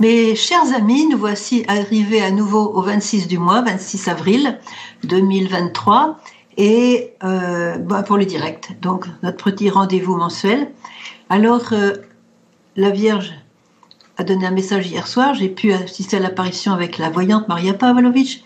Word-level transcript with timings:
Mes 0.00 0.36
chers 0.36 0.72
amis, 0.76 1.08
nous 1.08 1.18
voici 1.18 1.64
arrivés 1.66 2.22
à 2.22 2.30
nouveau 2.30 2.70
au 2.72 2.82
26 2.82 3.26
du 3.26 3.36
mois, 3.36 3.62
26 3.62 4.06
avril 4.06 4.60
2023, 5.02 6.20
et 6.56 7.14
euh, 7.24 7.78
bah, 7.78 8.04
pour 8.04 8.16
le 8.16 8.24
direct, 8.24 8.76
donc 8.80 9.06
notre 9.24 9.42
petit 9.42 9.68
rendez-vous 9.70 10.16
mensuel. 10.16 10.70
Alors, 11.30 11.72
euh, 11.72 11.94
la 12.76 12.90
Vierge 12.90 13.32
a 14.18 14.22
donné 14.22 14.46
un 14.46 14.52
message 14.52 14.86
hier 14.86 15.08
soir, 15.08 15.34
j'ai 15.34 15.48
pu 15.48 15.72
assister 15.72 16.18
à 16.18 16.20
l'apparition 16.20 16.72
avec 16.72 16.98
la 16.98 17.10
voyante 17.10 17.48
Maria 17.48 17.74
Pavlovich. 17.74 18.44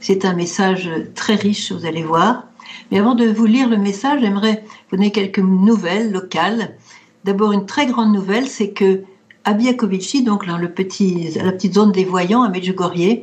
C'est 0.00 0.26
un 0.26 0.34
message 0.34 0.90
très 1.14 1.34
riche, 1.34 1.72
vous 1.72 1.86
allez 1.86 2.02
voir. 2.02 2.44
Mais 2.90 2.98
avant 2.98 3.14
de 3.14 3.24
vous 3.24 3.46
lire 3.46 3.70
le 3.70 3.78
message, 3.78 4.20
j'aimerais 4.20 4.64
vous 4.90 4.98
donner 4.98 5.12
quelques 5.12 5.38
nouvelles 5.38 6.12
locales. 6.12 6.76
D'abord, 7.24 7.52
une 7.52 7.64
très 7.64 7.86
grande 7.86 8.12
nouvelle, 8.12 8.46
c'est 8.46 8.72
que 8.72 9.02
à 9.50 10.22
donc 10.22 10.46
la 10.46 10.58
petite 10.68 11.74
zone 11.74 11.92
des 11.92 12.04
voyants 12.04 12.42
à 12.42 12.48
Medjugorje, 12.48 13.22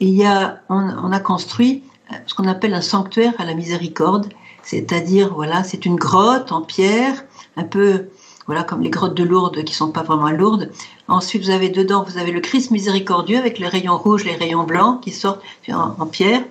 il 0.00 0.08
y 0.08 0.24
a, 0.24 0.60
on, 0.68 1.12
a 1.12 1.20
construit 1.20 1.84
ce 2.26 2.34
qu'on 2.34 2.48
appelle 2.48 2.74
un 2.74 2.80
sanctuaire 2.80 3.34
à 3.38 3.44
la 3.44 3.54
miséricorde, 3.54 4.28
c'est-à-dire 4.62 5.32
voilà, 5.34 5.62
c'est 5.62 5.84
une 5.86 5.96
grotte 5.96 6.52
en 6.52 6.62
pierre, 6.62 7.24
un 7.56 7.64
peu 7.64 8.08
voilà 8.46 8.64
comme 8.64 8.80
les 8.80 8.90
grottes 8.90 9.14
de 9.14 9.22
Lourdes 9.22 9.62
qui 9.62 9.74
sont 9.74 9.92
pas 9.92 10.02
vraiment 10.02 10.30
lourdes. 10.30 10.72
Ensuite, 11.06 11.44
vous 11.44 11.50
avez 11.50 11.68
dedans, 11.68 12.04
vous 12.04 12.18
avez 12.18 12.32
le 12.32 12.40
Christ 12.40 12.72
miséricordieux 12.72 13.38
avec 13.38 13.60
les 13.60 13.68
rayons 13.68 13.96
rouges, 13.96 14.24
les 14.24 14.34
rayons 14.34 14.64
blancs 14.64 15.00
qui 15.02 15.12
sortent 15.12 15.42
en, 15.68 16.06
pierre. 16.06 16.42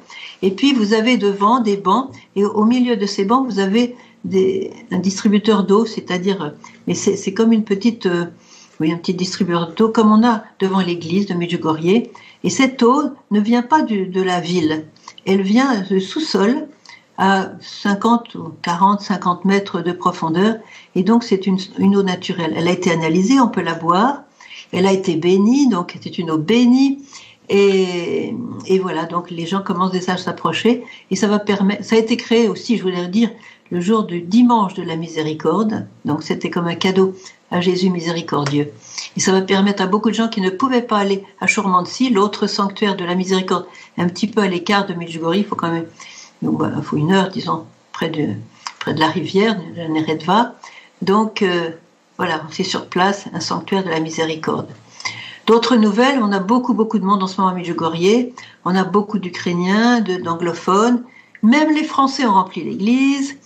Et 0.41 0.51
puis 0.51 0.73
vous 0.73 0.93
avez 0.93 1.17
devant 1.17 1.59
des 1.59 1.75
bancs 1.75 2.09
et 2.37 2.45
au 2.45 2.63
milieu 2.63 2.95
de 2.95 3.05
ces 3.05 3.25
bancs, 3.25 3.45
vous 3.45 3.59
avez 3.59 3.97
un 4.91 4.99
distributeur 4.99 5.65
d'eau, 5.65 5.85
c'est-à-dire, 5.85 6.53
mais 6.87 6.93
c'est 6.93 7.33
comme 7.33 7.51
une 7.51 7.65
petite 7.65 8.05
euh, 8.05 8.25
oui, 8.79 8.91
un 8.91 8.97
petit 8.97 9.13
distributeur 9.13 9.73
d'eau 9.73 9.89
comme 9.89 10.11
on 10.11 10.25
a 10.25 10.43
devant 10.59 10.79
l'église 10.79 11.25
de 11.25 11.33
Medjugorje. 11.33 12.03
Et 12.43 12.49
cette 12.49 12.81
eau 12.83 13.09
ne 13.31 13.39
vient 13.39 13.61
pas 13.61 13.81
de 13.81 14.21
la 14.21 14.39
ville, 14.39 14.85
elle 15.25 15.41
vient 15.41 15.81
du 15.81 16.01
sous-sol 16.01 16.67
à 17.17 17.51
50 17.59 18.35
ou 18.35 18.53
40, 18.61 19.01
50 19.01 19.45
mètres 19.45 19.81
de 19.81 19.91
profondeur. 19.91 20.55
Et 20.95 21.03
donc 21.03 21.23
c'est 21.23 21.45
une, 21.45 21.59
eau 21.95 22.03
naturelle. 22.03 22.53
Elle 22.55 22.67
a 22.67 22.71
été 22.71 22.91
analysée, 22.91 23.39
on 23.39 23.49
peut 23.49 23.61
la 23.61 23.75
boire. 23.75 24.23
Elle 24.71 24.87
a 24.87 24.93
été 24.93 25.15
bénie, 25.15 25.67
donc 25.67 25.97
c'est 26.01 26.17
une 26.17 26.31
eau 26.31 26.37
bénie. 26.37 27.03
Et, 27.49 28.33
voilà, 28.81 29.05
donc 29.05 29.31
les 29.31 29.45
gens 29.45 29.61
commencent 29.61 29.91
déjà 29.91 30.13
à 30.13 30.17
s'approcher. 30.17 30.83
Et 31.11 31.15
ça 31.15 31.27
va 31.27 31.39
permettre, 31.39 31.83
ça 31.83 31.95
a 31.95 31.99
été 31.99 32.15
créé 32.15 32.47
aussi, 32.47 32.77
je 32.77 32.83
voulais 32.83 33.07
dire, 33.07 33.29
le 33.71 33.81
jour 33.81 34.03
du 34.03 34.21
dimanche 34.21 34.73
de 34.73 34.83
la 34.83 34.95
miséricorde. 34.95 35.87
Donc 36.05 36.23
c'était 36.23 36.49
comme 36.49 36.67
un 36.67 36.75
cadeau 36.75 37.15
à 37.51 37.61
Jésus 37.61 37.89
miséricordieux. 37.89 38.71
Et 39.17 39.19
ça 39.19 39.31
va 39.31 39.41
permettre 39.41 39.81
à 39.81 39.87
beaucoup 39.87 40.09
de 40.09 40.15
gens 40.15 40.27
qui 40.27 40.41
ne 40.41 40.49
pouvaient 40.49 40.81
pas 40.81 40.97
aller 40.97 41.23
à 41.41 41.47
Chourmansi, 41.47 42.09
l'autre 42.09 42.47
sanctuaire 42.47 42.95
de 42.95 43.05
la 43.05 43.15
miséricorde, 43.15 43.65
un 43.97 44.07
petit 44.07 44.27
peu 44.27 44.41
à 44.41 44.47
l'écart 44.47 44.85
de 44.85 44.93
Medjugorje, 44.93 45.37
il 45.37 45.45
faut 45.45 45.55
quand 45.55 45.71
même, 45.71 45.87
il 46.41 46.49
faut 46.83 46.97
une 46.97 47.11
heure, 47.11 47.29
disons, 47.29 47.65
près 47.91 48.09
de, 48.09 48.29
près 48.79 48.93
de 48.93 48.99
la 48.99 49.07
rivière, 49.07 49.55
de 49.57 49.77
la 49.77 49.87
Neretva. 49.87 50.55
Donc, 51.01 51.41
euh, 51.41 51.71
voilà, 52.17 52.43
c'est 52.51 52.63
sur 52.63 52.85
place, 52.87 53.25
un 53.33 53.39
sanctuaire 53.39 53.83
de 53.83 53.89
la 53.89 53.99
miséricorde. 53.99 54.67
D'autres 55.47 55.77
nouvelles, 55.77 56.19
on 56.21 56.31
a 56.31 56.39
beaucoup, 56.39 56.75
beaucoup 56.75 56.99
de 56.99 57.05
monde 57.05 57.23
en 57.23 57.27
ce 57.27 57.41
moment 57.41 57.51
à 57.51 57.55
Medjugorje, 57.55 58.27
on 58.65 58.75
a 58.75 58.83
beaucoup 58.83 59.17
d'Ukrainiens, 59.17 60.01
d'anglophones, 60.01 61.03
même 61.41 61.73
les 61.73 61.83
Français 61.83 62.25
ont 62.25 62.33
rempli 62.33 62.63
l'église, 62.63 63.38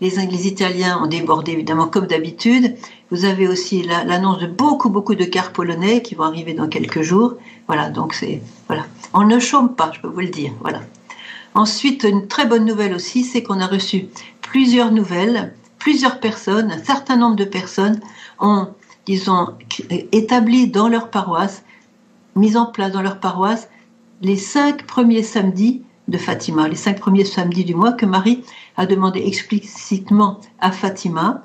les, 0.00 0.10
les 0.10 0.46
Italiens 0.46 1.00
ont 1.02 1.06
débordé 1.06 1.52
évidemment 1.52 1.86
comme 1.86 2.06
d'habitude, 2.06 2.76
vous 3.10 3.24
avez 3.24 3.48
aussi 3.48 3.82
l'annonce 3.82 4.38
de 4.38 4.46
beaucoup, 4.46 4.90
beaucoup 4.90 5.14
de 5.14 5.24
cars 5.24 5.52
polonais 5.52 6.02
qui 6.02 6.14
vont 6.14 6.24
arriver 6.24 6.52
dans 6.52 6.68
quelques 6.68 7.02
jours. 7.02 7.34
Voilà, 7.66 7.88
donc 7.88 8.12
c'est. 8.12 8.42
Voilà. 8.66 8.84
On 9.14 9.24
ne 9.24 9.38
chôme 9.38 9.74
pas, 9.74 9.90
je 9.94 10.00
peux 10.00 10.08
vous 10.08 10.20
le 10.20 10.28
dire. 10.28 10.52
Voilà. 10.60 10.82
Ensuite, 11.54 12.04
une 12.04 12.28
très 12.28 12.46
bonne 12.46 12.66
nouvelle 12.66 12.94
aussi, 12.94 13.24
c'est 13.24 13.42
qu'on 13.42 13.60
a 13.60 13.66
reçu 13.66 14.08
plusieurs 14.42 14.92
nouvelles, 14.92 15.54
plusieurs 15.78 16.20
personnes, 16.20 16.70
un 16.70 16.84
certain 16.84 17.16
nombre 17.16 17.36
de 17.36 17.44
personnes 17.44 18.00
ont, 18.38 18.68
disons, 19.06 19.48
établi 20.12 20.68
dans 20.68 20.88
leur 20.88 21.10
paroisse, 21.10 21.62
mis 22.36 22.56
en 22.56 22.66
place 22.66 22.92
dans 22.92 23.02
leur 23.02 23.18
paroisse, 23.20 23.68
les 24.20 24.36
cinq 24.36 24.86
premiers 24.86 25.22
samedis 25.22 25.82
de 26.08 26.18
Fatima, 26.18 26.68
les 26.68 26.76
cinq 26.76 26.98
premiers 26.98 27.24
samedis 27.24 27.64
du 27.64 27.74
mois 27.74 27.92
que 27.92 28.06
Marie 28.06 28.42
a 28.76 28.86
demandé 28.86 29.22
explicitement 29.24 30.40
à 30.58 30.72
Fatima 30.72 31.44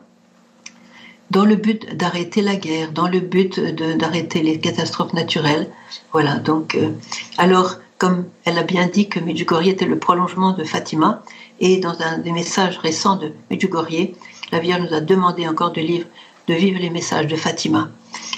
dans 1.31 1.45
le 1.45 1.55
but 1.55 1.95
d'arrêter 1.95 2.41
la 2.41 2.55
guerre, 2.55 2.91
dans 2.91 3.07
le 3.07 3.19
but 3.19 3.59
d'arrêter 3.59 4.41
les 4.41 4.59
catastrophes 4.59 5.13
naturelles. 5.13 5.69
Voilà, 6.11 6.35
donc, 6.35 6.75
euh, 6.75 6.89
alors, 7.37 7.77
comme 7.97 8.25
elle 8.45 8.57
a 8.57 8.63
bien 8.63 8.87
dit 8.87 9.09
que 9.09 9.19
Medjugorje 9.19 9.67
était 9.67 9.85
le 9.85 9.97
prolongement 9.97 10.53
de 10.53 10.63
Fatima, 10.63 11.23
et 11.59 11.77
dans 11.77 11.99
un 12.01 12.19
des 12.19 12.31
messages 12.31 12.77
récents 12.77 13.15
de 13.15 13.31
Medjugorje, 13.49 14.09
la 14.51 14.59
Vierge 14.59 14.81
nous 14.87 14.95
a 14.95 15.01
demandé 15.01 15.47
encore 15.47 15.71
de, 15.71 15.81
de 15.81 16.53
vivre 16.53 16.79
les 16.79 16.89
messages 16.89 17.27
de 17.27 17.35
Fatima. 17.35 17.89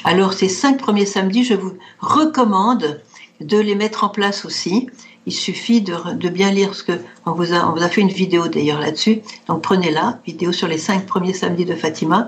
Alors, 0.04 0.34
ces 0.34 0.50
cinq 0.50 0.78
premiers 0.78 1.06
samedis, 1.06 1.44
je 1.44 1.56
vous 1.56 1.74
recommande 2.00 3.02
de 3.42 3.58
les 3.58 3.76
mettre 3.76 4.04
en 4.04 4.10
place 4.10 4.46
aussi. 4.46 4.90
Il 5.26 5.34
suffit 5.34 5.82
de, 5.82 6.30
bien 6.30 6.52
lire 6.52 6.76
ce 6.76 6.84
que 6.84 6.94
on 7.26 7.32
vous 7.32 7.54
a, 7.54 7.68
on 7.68 7.72
vous 7.74 7.84
a 7.84 7.90
fait 7.90 8.02
une 8.02 8.10
vidéo 8.10 8.48
d'ailleurs 8.48 8.80
là-dessus. 8.80 9.22
Donc 9.48 9.62
prenez-la, 9.62 10.20
vidéo 10.26 10.52
sur 10.52 10.68
les 10.68 10.78
cinq 10.78 11.06
premiers 11.06 11.34
samedis 11.34 11.66
de 11.66 11.76
Fatima 11.76 12.28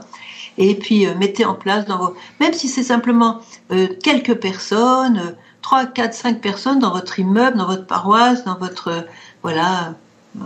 et 0.58 0.76
puis 0.76 1.06
euh, 1.06 1.14
mettez 1.16 1.46
en 1.46 1.54
place 1.54 1.86
dans 1.86 1.98
vos, 1.98 2.16
même 2.40 2.54
si 2.54 2.68
c'est 2.68 2.84
simplement 2.84 3.40
euh, 3.72 3.88
quelques 4.04 4.36
personnes, 4.36 5.36
3, 5.62 5.88
4, 5.88 6.14
5 6.14 6.42
personnes 6.42 6.80
dans 6.80 6.92
votre 6.92 7.20
immeuble, 7.20 7.58
dans 7.58 7.68
votre 7.68 7.86
paroisse, 7.86 8.44
dans 8.44 8.58
votre 8.58 8.88
euh, 8.88 9.02
voilà 9.44 9.94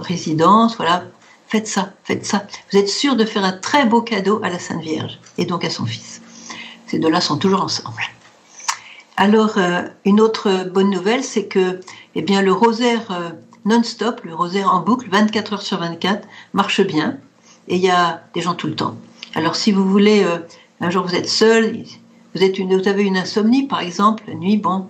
résidence, 0.02 0.78
voilà, 0.78 1.04
faites 1.48 1.68
ça, 1.68 1.94
faites 2.04 2.26
ça. 2.26 2.46
Vous 2.72 2.78
êtes 2.78 2.90
sûr 2.90 3.16
de 3.16 3.26
faire 3.26 3.44
un 3.44 3.52
très 3.52 3.86
beau 3.86 4.02
cadeau 4.02 4.40
à 4.44 4.50
la 4.50 4.60
Sainte 4.60 4.82
Vierge 4.82 5.20
et 5.38 5.46
donc 5.46 5.66
à 5.66 5.70
son 5.70 5.86
fils. 5.86 6.22
Ces 6.88 7.00
deux-là 7.00 7.22
sont 7.22 7.38
toujours 7.38 7.62
ensemble. 7.62 8.02
Alors, 9.24 9.60
une 10.04 10.20
autre 10.20 10.68
bonne 10.74 10.90
nouvelle, 10.90 11.24
c'est 11.24 11.46
que 11.46 11.80
eh 12.16 12.24
bien, 12.24 12.42
le 12.42 12.52
rosaire 12.52 13.36
non-stop, 13.66 14.22
le 14.24 14.34
rosaire 14.34 14.74
en 14.74 14.82
boucle, 14.82 15.10
24 15.12 15.54
heures 15.54 15.62
sur 15.62 15.78
24, 15.78 16.28
marche 16.54 16.82
bien. 16.82 17.20
Et 17.68 17.76
il 17.76 17.82
y 17.84 17.92
a 17.92 18.24
des 18.34 18.42
gens 18.42 18.56
tout 18.56 18.66
le 18.66 18.76
temps. 18.76 18.98
Alors 19.36 19.56
si 19.56 19.72
vous 19.72 19.88
voulez, 19.88 20.24
euh, 20.24 20.40
un 20.80 20.90
jour 20.90 21.06
vous 21.06 21.14
êtes 21.14 21.30
seul, 21.30 21.84
vous, 22.34 22.42
une, 22.42 22.88
avez 22.88 23.04
une 23.04 23.16
insomnie 23.16 23.68
par 23.68 23.82
exemple, 23.82 24.24
la 24.28 24.34
nuit, 24.34 24.58
bon, 24.58 24.88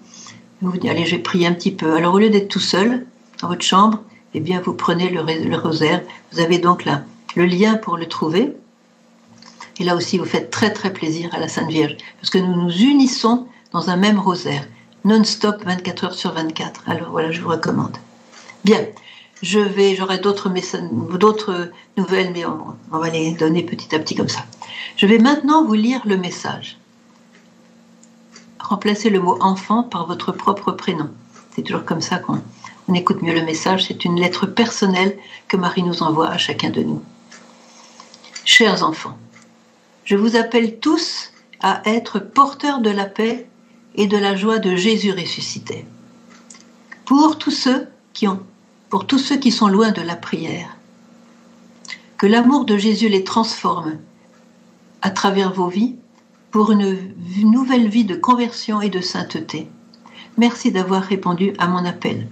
vous 0.62 0.78
dites 0.78 0.90
allez, 0.90 1.06
je 1.06 1.18
vais 1.18 1.22
prier 1.22 1.46
un 1.46 1.54
petit 1.54 1.72
peu. 1.72 1.94
Alors 1.94 2.14
au 2.14 2.20
lieu 2.20 2.30
d'être 2.30 2.48
tout 2.48 2.62
seul 2.62 3.06
dans 3.42 3.50
votre 3.50 3.64
chambre, 3.64 4.00
eh 4.34 4.40
bien 4.40 4.62
vous 4.62 4.74
prenez 4.74 5.10
le, 5.10 5.24
le 5.24 5.58
rosaire. 5.58 6.02
Vous 6.32 6.40
avez 6.40 6.58
donc 6.58 6.86
là 6.86 7.04
le 7.36 7.44
lien 7.44 7.76
pour 7.76 7.98
le 7.98 8.08
trouver. 8.08 8.54
Et 9.78 9.84
là 9.84 9.98
aussi, 9.98 10.18
vous 10.18 10.26
faites 10.26 10.52
très 10.52 10.72
très 10.72 10.94
plaisir 10.94 11.30
à 11.34 11.40
la 11.40 11.50
Sainte 11.50 11.70
Vierge, 11.70 11.98
parce 12.22 12.30
que 12.30 12.38
nous 12.38 12.56
nous 12.56 12.72
unissons 12.72 13.48
dans 13.72 13.90
un 13.90 13.98
même 13.98 14.20
rosaire, 14.20 14.68
non-stop 15.06 15.64
24 15.64 16.04
heures 16.04 16.14
sur 16.14 16.34
24. 16.34 16.84
Alors 16.88 17.10
voilà, 17.10 17.32
je 17.32 17.42
vous 17.42 17.50
recommande. 17.50 17.98
Bien, 18.64 18.86
je 19.42 19.60
vais, 19.60 19.96
j'aurai 19.96 20.20
d'autres 20.20 20.50
d'autres 21.18 21.72
nouvelles, 21.98 22.32
mais 22.34 22.46
on, 22.46 22.76
va 22.92 23.10
les 23.10 23.32
donner 23.32 23.64
petit 23.64 23.96
à 23.96 24.00
petit 24.00 24.16
comme 24.16 24.30
ça. 24.30 24.46
Je 24.98 25.06
vais 25.08 25.18
maintenant 25.18 25.66
vous 25.66 25.74
lire 25.74 26.02
le 26.06 26.18
message. 26.18 26.78
Remplacez 28.60 29.10
le 29.10 29.20
mot 29.20 29.38
enfant 29.42 29.84
par 29.84 30.06
votre 30.06 30.32
propre 30.32 30.72
prénom. 30.72 31.10
C'est 31.56 31.64
toujours 31.64 31.86
comme 31.86 32.02
ça 32.02 32.20
qu'on 32.20 32.42
on 32.88 32.94
écoute 32.94 33.22
mieux 33.22 33.34
le 33.34 33.44
message. 33.44 33.86
C'est 33.88 34.06
une 34.06 34.20
lettre 34.20 34.46
personnelle 34.46 35.18
que 35.48 35.58
Marie 35.58 35.84
nous 35.84 36.04
envoie 36.04 36.30
à 36.30 36.38
chacun 36.38 36.70
de 36.70 36.84
nous. 36.84 37.02
Chers 38.46 38.84
enfants, 38.84 39.18
je 40.06 40.16
vous 40.16 40.36
appelle 40.36 40.80
tous 40.80 41.32
à 41.62 41.82
être 41.86 42.20
porteurs 42.20 42.80
de 42.80 42.90
la 42.90 43.06
paix 43.06 43.48
et 43.96 44.08
de 44.08 44.18
la 44.18 44.36
joie 44.36 44.60
de 44.60 44.76
Jésus 44.76 45.12
ressuscité. 45.12 45.86
Pour 47.06 47.38
tous 47.38 47.52
ceux 47.52 47.88
qui 48.14 48.28
ont 48.28 48.42
pour 48.90 49.08
tous 49.08 49.20
ceux 49.20 49.38
qui 49.38 49.52
sont 49.52 49.70
loin 49.70 49.92
de 49.92 50.02
la 50.02 50.18
prière. 50.18 50.76
Que 52.18 52.28
l'amour 52.28 52.66
de 52.66 52.78
Jésus 52.78 53.08
les 53.08 53.24
transforme 53.24 54.00
à 55.02 55.10
travers 55.10 55.54
vos 55.54 55.70
vies 55.70 55.96
pour 56.52 56.74
une 56.74 56.98
nouvelle 57.42 57.88
vie 57.88 58.04
de 58.04 58.16
conversion 58.16 58.82
et 58.82 58.90
de 58.90 59.00
sainteté. 59.00 59.70
Merci 60.38 60.74
d'avoir 60.74 61.04
répondu 61.04 61.54
à 61.58 61.68
mon 61.68 61.86
appel. 61.86 62.28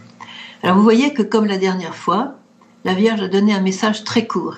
Alors 0.62 0.76
vous 0.76 0.84
voyez 0.84 1.14
que 1.14 1.24
comme 1.24 1.46
la 1.46 1.58
dernière 1.58 1.96
fois, 1.96 2.36
la 2.84 2.94
Vierge 2.94 3.22
a 3.22 3.30
donné 3.30 3.54
un 3.54 3.62
message 3.62 4.04
très 4.04 4.28
court, 4.28 4.58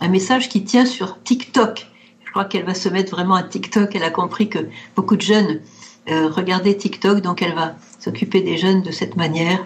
un 0.00 0.08
message 0.08 0.48
qui 0.48 0.64
tient 0.64 0.86
sur 0.86 1.20
TikTok. 1.24 1.88
Je 2.24 2.30
crois 2.30 2.44
qu'elle 2.44 2.64
va 2.64 2.74
se 2.74 2.88
mettre 2.88 3.10
vraiment 3.10 3.34
à 3.34 3.42
TikTok. 3.42 3.94
Elle 3.96 4.04
a 4.04 4.10
compris 4.10 4.48
que 4.48 4.68
beaucoup 4.94 5.16
de 5.16 5.22
jeunes 5.22 5.60
euh, 6.08 6.28
regardaient 6.28 6.76
TikTok, 6.76 7.20
donc 7.20 7.42
elle 7.42 7.54
va 7.54 7.74
s'occuper 7.98 8.40
des 8.40 8.56
jeunes 8.56 8.82
de 8.82 8.90
cette 8.90 9.16
manière. 9.16 9.64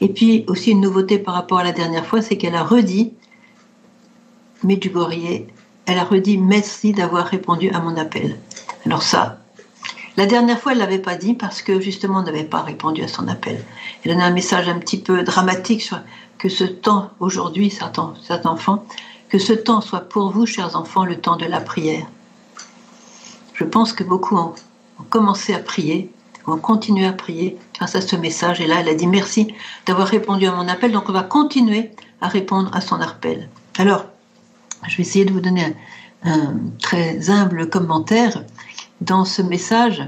Et 0.00 0.08
puis 0.08 0.44
aussi 0.48 0.70
une 0.72 0.80
nouveauté 0.80 1.18
par 1.18 1.34
rapport 1.34 1.58
à 1.58 1.64
la 1.64 1.72
dernière 1.72 2.06
fois, 2.06 2.22
c'est 2.22 2.36
qu'elle 2.36 2.54
a 2.54 2.62
redit, 2.62 3.12
Medjugorje, 4.62 5.46
elle 5.86 5.98
a 5.98 6.04
redit 6.04 6.38
merci 6.38 6.92
d'avoir 6.92 7.26
répondu 7.26 7.70
à 7.70 7.80
mon 7.80 7.96
appel. 7.96 8.38
Alors 8.86 9.02
ça, 9.02 9.38
La 10.16 10.26
dernière 10.26 10.60
fois, 10.60 10.72
elle 10.72 10.78
ne 10.78 10.84
l'avait 10.84 11.00
pas 11.00 11.16
dit 11.16 11.34
parce 11.34 11.60
que 11.60 11.80
justement, 11.80 12.20
on 12.20 12.22
n'avait 12.22 12.44
pas 12.44 12.62
répondu 12.62 13.02
à 13.02 13.08
son 13.08 13.26
appel. 13.26 13.64
Elle 14.04 14.12
donnait 14.12 14.24
un 14.24 14.30
message 14.30 14.68
un 14.68 14.78
petit 14.78 15.00
peu 15.00 15.24
dramatique 15.24 15.82
sur 15.82 15.98
que 16.38 16.48
ce 16.48 16.62
temps, 16.62 17.10
aujourd'hui, 17.18 17.68
certains, 17.70 18.14
certains 18.22 18.50
enfants, 18.50 18.84
que 19.28 19.38
ce 19.38 19.52
temps 19.52 19.80
soit 19.80 20.08
pour 20.08 20.30
vous, 20.30 20.46
chers 20.46 20.76
enfants, 20.76 21.04
le 21.04 21.16
temps 21.16 21.36
de 21.36 21.46
la 21.46 21.60
prière. 21.60 22.06
Je 23.54 23.64
pense 23.64 23.92
que 23.92 24.04
beaucoup 24.04 24.36
ont 24.36 24.54
commencé 25.14 25.54
à 25.54 25.60
prier, 25.60 26.10
ont 26.48 26.56
continué 26.56 27.06
à 27.06 27.12
prier 27.12 27.56
grâce 27.76 27.94
à 27.94 28.00
ce 28.00 28.16
message. 28.16 28.60
Et 28.60 28.66
là, 28.66 28.80
elle 28.80 28.88
a 28.88 28.94
dit 28.94 29.06
merci 29.06 29.54
d'avoir 29.86 30.08
répondu 30.08 30.44
à 30.46 30.52
mon 30.52 30.66
appel. 30.66 30.90
Donc, 30.90 31.08
on 31.08 31.12
va 31.12 31.22
continuer 31.22 31.92
à 32.20 32.26
répondre 32.26 32.68
à 32.74 32.80
son 32.80 33.00
appel. 33.00 33.48
Alors, 33.78 34.06
je 34.88 34.96
vais 34.96 35.04
essayer 35.04 35.24
de 35.24 35.32
vous 35.32 35.40
donner 35.40 35.76
un, 36.24 36.56
très 36.82 37.30
humble 37.30 37.70
commentaire 37.70 38.42
dans 39.02 39.24
ce 39.24 39.40
message, 39.40 40.02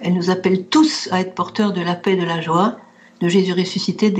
elle 0.00 0.14
nous 0.14 0.28
appelle 0.28 0.66
tous 0.66 1.08
à 1.12 1.20
être 1.20 1.36
porteurs 1.36 1.72
de 1.72 1.80
la 1.80 1.94
paix 1.94 2.16
de 2.16 2.24
la 2.24 2.40
joie, 2.40 2.78
de 3.20 3.28
Jésus 3.28 3.52
ressuscité, 3.52 4.12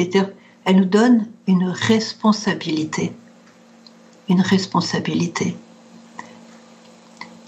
elle 0.64 0.76
nous 0.76 0.84
donne 0.84 1.26
une 1.48 1.66
responsabilité. 1.66 3.12
Une 4.28 4.40
responsabilité. 4.40 5.56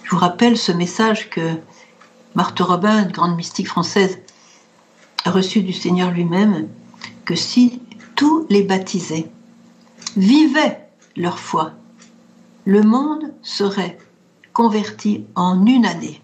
Je 0.03 0.11
vous 0.11 0.19
rappelle 0.19 0.57
ce 0.57 0.73
message 0.73 1.31
que 1.31 1.59
Marthe 2.35 2.61
Robin, 2.61 3.07
grande 3.07 3.37
mystique 3.37 3.69
française, 3.69 4.19
a 5.25 5.31
reçu 5.31 5.63
du 5.63 5.73
Seigneur 5.73 6.11
lui-même, 6.11 6.69
que 7.25 7.35
si 7.35 7.83
tous 8.15 8.47
les 8.49 8.63
baptisés 8.63 9.31
vivaient 10.17 10.89
leur 11.17 11.39
foi, 11.39 11.73
le 12.65 12.83
monde 12.83 13.33
serait 13.43 13.99
converti 14.53 15.25
en 15.35 15.65
une 15.67 15.87
année 15.87 16.21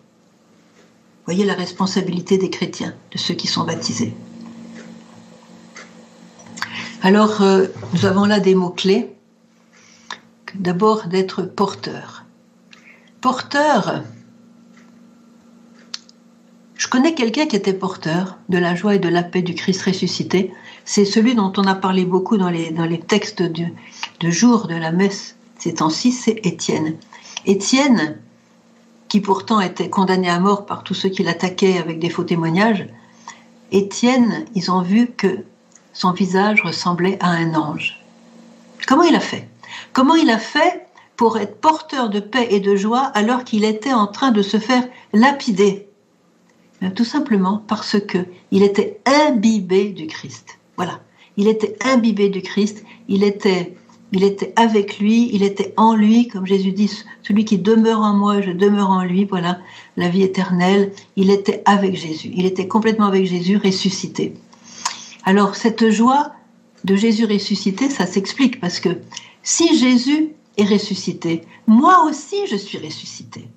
voyez 1.25 1.45
la 1.45 1.55
responsabilité 1.55 2.39
des 2.39 2.51
chrétiens, 2.51 2.95
de 3.13 3.19
ceux 3.19 3.35
qui 3.35 3.47
sont 3.47 3.65
baptisés. 3.65 4.15
Alors, 7.03 7.43
euh, 7.43 7.67
nous 7.93 8.07
avons 8.07 8.25
là 8.25 8.41
des 8.41 8.55
mots-clés. 8.55 9.15
D'abord, 10.55 11.07
d'être 11.09 11.43
porteur. 11.43 12.25
Porteur, 13.21 14.03
je 16.77 16.89
connais 16.89 17.15
quelqu'un 17.15 17.47
qui 17.47 17.57
était 17.57 17.73
porteur 17.73 18.39
de 18.49 18.59
la 18.59 18.75
joie 18.75 18.97
et 18.97 18.99
de 18.99 19.09
la 19.09 19.23
paix 19.23 19.43
du 19.43 19.55
Christ 19.55 19.83
ressuscité. 19.83 20.53
C'est 20.85 21.05
celui 21.05 21.35
dont 21.35 21.53
on 21.57 21.65
a 21.65 21.75
parlé 21.75 22.05
beaucoup 22.05 22.37
dans 22.37 22.51
les, 22.51 23.01
textes 23.07 23.43
de, 23.43 23.67
de 24.21 24.31
jour 24.31 24.67
de 24.67 24.75
la 24.75 24.93
messe 24.93 25.37
ces 25.65 25.73
temps-ci, 25.73 26.13
c'est 26.13 26.47
Étienne. 26.47 26.99
Étienne, 27.47 28.19
qui 29.09 29.21
pourtant 29.21 29.61
était 29.61 29.89
condamné 29.89 30.29
à 30.29 30.39
mort 30.39 30.67
par 30.67 30.83
tous 30.83 30.93
ceux 30.93 31.09
qui 31.09 31.23
l'attaquaient 31.23 31.79
avec 31.79 31.99
des 31.99 32.11
faux 32.11 32.25
témoignages, 32.25 32.87
Étienne, 33.73 34.45
ils 34.55 34.71
ont 34.71 34.83
vu 34.83 35.07
que 35.07 35.39
son 35.95 36.13
visage 36.13 36.61
ressemblait 36.61 37.17
à 37.21 37.31
un 37.31 37.55
ange. 37.55 37.99
Comment 38.87 39.05
il 39.05 39.17
a 39.17 39.21
fait? 39.21 39.49
Comment 39.95 40.17
il 40.17 40.29
a 40.29 40.39
fait 40.39 40.87
pour 41.17 41.39
être 41.39 41.59
porteur 41.63 42.11
de 42.11 42.21
paix 42.21 42.49
et 42.51 42.61
de 42.61 42.77
joie 42.77 43.05
alors 43.15 43.45
qu'il 43.45 43.65
était 43.65 43.95
en 43.95 44.07
train 44.07 44.33
de 44.33 44.43
se 44.43 44.59
faire 44.59 44.87
lapider? 45.15 45.89
Tout 46.95 47.05
simplement 47.05 47.63
parce 47.67 47.99
que 47.99 48.19
il 48.51 48.63
était 48.63 49.01
imbibé 49.07 49.91
du 49.91 50.07
Christ. 50.07 50.59
Voilà, 50.77 51.01
il 51.37 51.49
était 51.49 51.77
imbibé 51.85 52.29
du 52.29 52.43
Christ, 52.43 52.85
il 53.09 53.25
était 53.25 53.75
il 54.13 54.23
était 54.23 54.53
avec 54.55 55.01
lui, 55.01 55.31
il 55.33 55.43
était 55.43 55.75
en 55.77 55.97
lui, 55.97 56.29
comme 56.29 56.47
Jésus 56.47 56.71
dit, 56.71 56.89
celui 57.23 57.45
qui 57.45 57.59
demeure 57.59 57.99
en 58.01 58.13
moi, 58.13 58.41
je 58.41 58.53
demeure 58.53 58.91
en 58.91 59.03
lui, 59.03 59.25
voilà, 59.25 59.59
la 59.97 60.09
vie 60.09 60.23
éternelle, 60.23 60.93
il 61.17 61.31
était 61.31 61.63
avec 61.65 61.97
Jésus, 61.97 62.31
il 62.33 62.47
était 62.47 62.69
complètement 62.69 63.07
avec 63.07 63.27
Jésus 63.27 63.57
ressuscité. 63.57 64.35
Alors 65.25 65.57
cette 65.57 65.91
joie 65.91 66.33
de 66.85 66.95
Jésus 66.95 67.25
ressuscité, 67.25 67.91
ça 67.91 68.07
s'explique 68.07 68.61
parce 68.61 68.79
que 68.79 69.01
si 69.43 69.77
Jésus 69.77 70.31
est 70.59 70.65
ressuscité, 70.65 71.43
moi 71.67 72.05
aussi 72.05 72.47
je 72.47 72.57
suis 72.57 72.79
ressuscité. 72.79 73.49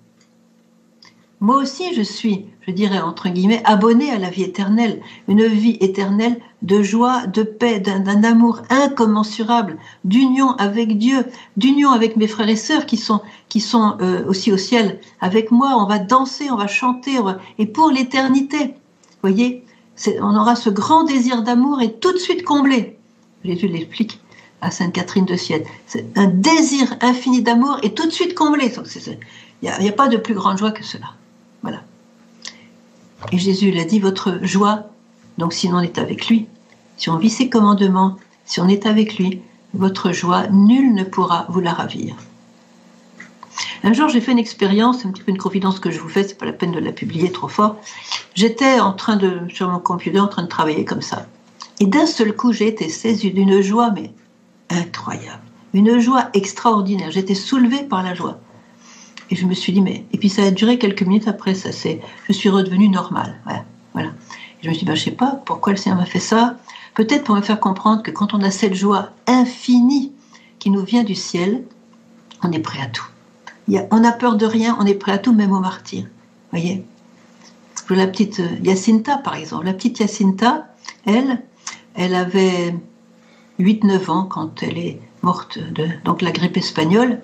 Moi 1.40 1.58
aussi, 1.58 1.94
je 1.94 2.02
suis, 2.02 2.48
je 2.62 2.72
dirais 2.72 3.00
entre 3.00 3.30
guillemets, 3.30 3.62
abonné 3.64 4.10
à 4.12 4.18
la 4.18 4.32
vie 4.32 4.42
éternelle, 4.42 5.02
une 5.28 5.46
vie 5.46 5.78
éternelle 5.82 6.42
de 6.64 6.82
joie, 6.82 7.28
de 7.28 7.44
paix, 7.44 7.80
d'un 7.80 8.24
amour 8.24 8.64
incommensurable, 8.72 9.78
d'union 10.04 10.54
avec 10.54 10.98
Dieu, 10.98 11.26
d'union 11.56 11.92
avec 11.92 12.16
mes 12.16 12.28
frères 12.28 12.50
et 12.50 12.56
sœurs 12.56 12.88
qui 12.88 12.98
sont, 12.98 13.22
qui 13.50 13.60
sont 13.60 13.98
euh, 14.02 14.26
aussi 14.28 14.52
au 14.52 14.58
ciel 14.58 15.00
avec 15.22 15.52
moi. 15.52 15.76
On 15.78 15.86
va 15.86 16.00
danser, 16.00 16.50
on 16.50 16.56
va 16.56 16.66
chanter, 16.66 17.20
et 17.60 17.68
pour 17.68 17.92
l'éternité. 17.92 18.74
Voyez, 19.22 19.64
on 20.20 20.36
aura 20.36 20.56
ce 20.56 20.72
grand 20.72 21.04
désir 21.04 21.44
d'amour 21.44 21.82
et 21.82 21.94
tout 21.94 22.14
de 22.14 22.18
suite 22.18 22.44
comblé. 22.44 22.98
Jésus 23.46 23.68
l'explique 23.68 24.20
à 24.62 24.72
Sainte 24.72 24.94
Catherine 24.94 25.26
de 25.26 25.36
Sienne. 25.36 25.64
C'est 25.86 26.18
un 26.18 26.26
désir 26.26 26.96
infini 27.02 27.44
d'amour 27.44 27.78
et 27.84 27.94
tout 27.94 28.08
de 28.08 28.12
suite 28.12 28.34
comblé. 28.34 28.74
Il 28.74 29.18
n'y 29.62 29.70
a, 29.70 29.76
a 29.76 29.92
pas 29.92 30.08
de 30.08 30.18
plus 30.18 30.34
grande 30.34 30.58
joie 30.58 30.72
que 30.72 30.84
cela. 30.84 31.14
Voilà. 31.62 31.82
Et 33.32 33.38
Jésus 33.38 33.72
l'a 33.72 33.84
dit, 33.84 34.00
votre 34.00 34.40
joie, 34.44 34.90
donc 35.38 35.54
si 35.54 35.68
on 35.68 35.80
est 35.80 35.98
avec 35.98 36.28
lui, 36.28 36.48
si 36.98 37.10
on 37.10 37.18
vit 37.18 37.30
ses 37.30 37.50
commandements, 37.50 38.18
si 38.46 38.60
on 38.60 38.68
est 38.68 38.86
avec 38.86 39.18
lui, 39.18 39.42
votre 39.74 40.12
joie, 40.12 40.48
nul 40.48 40.94
ne 40.94 41.04
pourra 41.04 41.46
vous 41.50 41.60
la 41.60 41.74
ravir. 41.74 42.16
Un 43.84 43.94
jour, 43.94 44.10
j'ai 44.10 44.22
fait 44.22 44.32
une 44.32 44.40
expérience, 44.40 45.06
un 45.06 45.12
petit 45.12 45.24
peu 45.24 45.32
une 45.32 45.38
confidence 45.38 45.80
que 45.80 45.92
je 45.92 46.00
vous 46.00 46.10
fais, 46.10 46.24
c'est 46.24 46.38
pas 46.38 46.46
la 46.46 46.54
peine 46.54 46.72
de 46.72 46.80
la 46.80 46.92
publier 46.92 47.32
trop 47.32 47.48
fort. 47.48 47.78
J'étais 48.34 48.80
en 48.80 48.94
train 48.94 49.18
de, 49.18 49.42
sur 49.50 49.70
mon 49.70 49.80
computer, 49.80 50.20
en 50.20 50.28
train 50.28 50.44
de 50.44 50.48
travailler 50.48 50.86
comme 50.86 51.02
ça. 51.02 51.28
Et 51.80 51.86
d'un 51.86 52.08
seul 52.08 52.36
coup, 52.36 52.54
j'ai 52.54 52.68
été 52.68 52.90
saisie 52.90 53.32
d'une 53.32 53.62
joie, 53.62 53.92
mais 53.92 54.12
incroyable. 54.70 55.44
Une 55.74 56.00
joie 56.00 56.30
extraordinaire. 56.34 57.12
J'étais 57.12 57.36
soulevée 57.36 57.84
par 57.84 58.04
la 58.04 58.16
joie. 58.16 58.40
Et 59.30 59.36
je 59.36 59.46
me 59.46 59.54
suis 59.54 59.74
dit, 59.74 59.82
mais. 59.82 60.06
Et 60.12 60.18
puis 60.18 60.30
ça 60.30 60.44
a 60.44 60.52
duré 60.52 60.78
quelques 60.78 61.04
minutes 61.04 61.28
après, 61.28 61.54
ça 61.54 61.72
c'est. 61.72 62.02
Je 62.28 62.34
suis 62.34 62.50
redevenue 62.50 62.90
normale. 62.90 63.36
Voilà. 63.94 64.12
je 64.62 64.70
me 64.70 64.74
suis 64.74 64.86
dit, 64.86 64.86
bah, 64.86 64.96
je 64.96 65.04
sais 65.04 65.12
pas 65.12 65.42
pourquoi 65.46 65.74
le 65.74 65.78
Seigneur 65.78 66.00
m'a 66.00 66.06
fait 66.06 66.20
ça. 66.20 66.58
Peut-être 66.96 67.24
pour 67.24 67.36
me 67.36 67.42
faire 67.42 67.60
comprendre 67.60 68.04
que 68.04 68.12
quand 68.12 68.34
on 68.34 68.42
a 68.42 68.52
cette 68.52 68.74
joie 68.74 69.12
infinie 69.28 70.12
qui 70.60 70.70
nous 70.70 70.84
vient 70.84 71.04
du 71.04 71.16
ciel, 71.16 71.64
on 72.44 72.52
est 72.52 72.60
prêt 72.60 72.80
à 72.82 72.88
tout. 72.88 73.06
on 73.92 74.04
a 74.04 74.12
peur 74.12 74.36
de 74.36 74.46
rien, 74.46 74.78
on 74.80 74.86
est 74.86 74.96
prêt 74.96 75.12
à 75.12 75.18
tout, 75.18 75.34
même 75.34 75.52
au 75.52 75.60
martyr. 75.60 76.06
Voyez? 76.52 76.84
La 77.90 78.08
petite 78.08 78.42
euh, 78.42 78.50
Jacinta, 78.64 79.18
par 79.18 79.36
exemple. 79.36 79.66
La 79.66 79.74
petite 79.74 79.98
Jacinta, 79.98 80.68
elle, 81.06 81.42
elle 81.96 82.16
avait 82.16 82.76
8-9 83.60 84.12
ans 84.12 84.24
quand 84.26 84.62
elle 84.62 84.78
est 84.78 85.00
morte 85.22 85.58
de 85.60 85.88
donc 86.04 86.22
la 86.22 86.32
grippe 86.32 86.58
espagnole. 86.58 87.22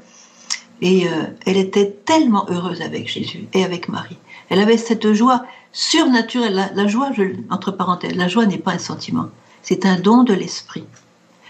Et 0.84 1.08
euh, 1.08 1.24
elle 1.46 1.56
était 1.56 1.96
tellement 2.06 2.46
heureuse 2.50 2.82
avec 2.82 3.08
Jésus 3.08 3.48
et 3.54 3.64
avec 3.64 3.88
Marie. 3.88 4.18
Elle 4.50 4.60
avait 4.60 4.78
cette 4.78 5.14
joie 5.14 5.46
surnaturelle. 5.72 6.72
La, 6.76 6.88
joie, 6.88 7.10
entre 7.50 7.72
parenthèses, 7.72 8.16
la 8.16 8.28
joie 8.28 8.46
n'est 8.46 8.58
pas 8.58 8.74
un 8.74 8.80
sentiment, 8.80 9.30
c'est 9.62 9.86
un 9.86 9.98
don 9.98 10.24
de 10.24 10.34
l'esprit. 10.34 10.84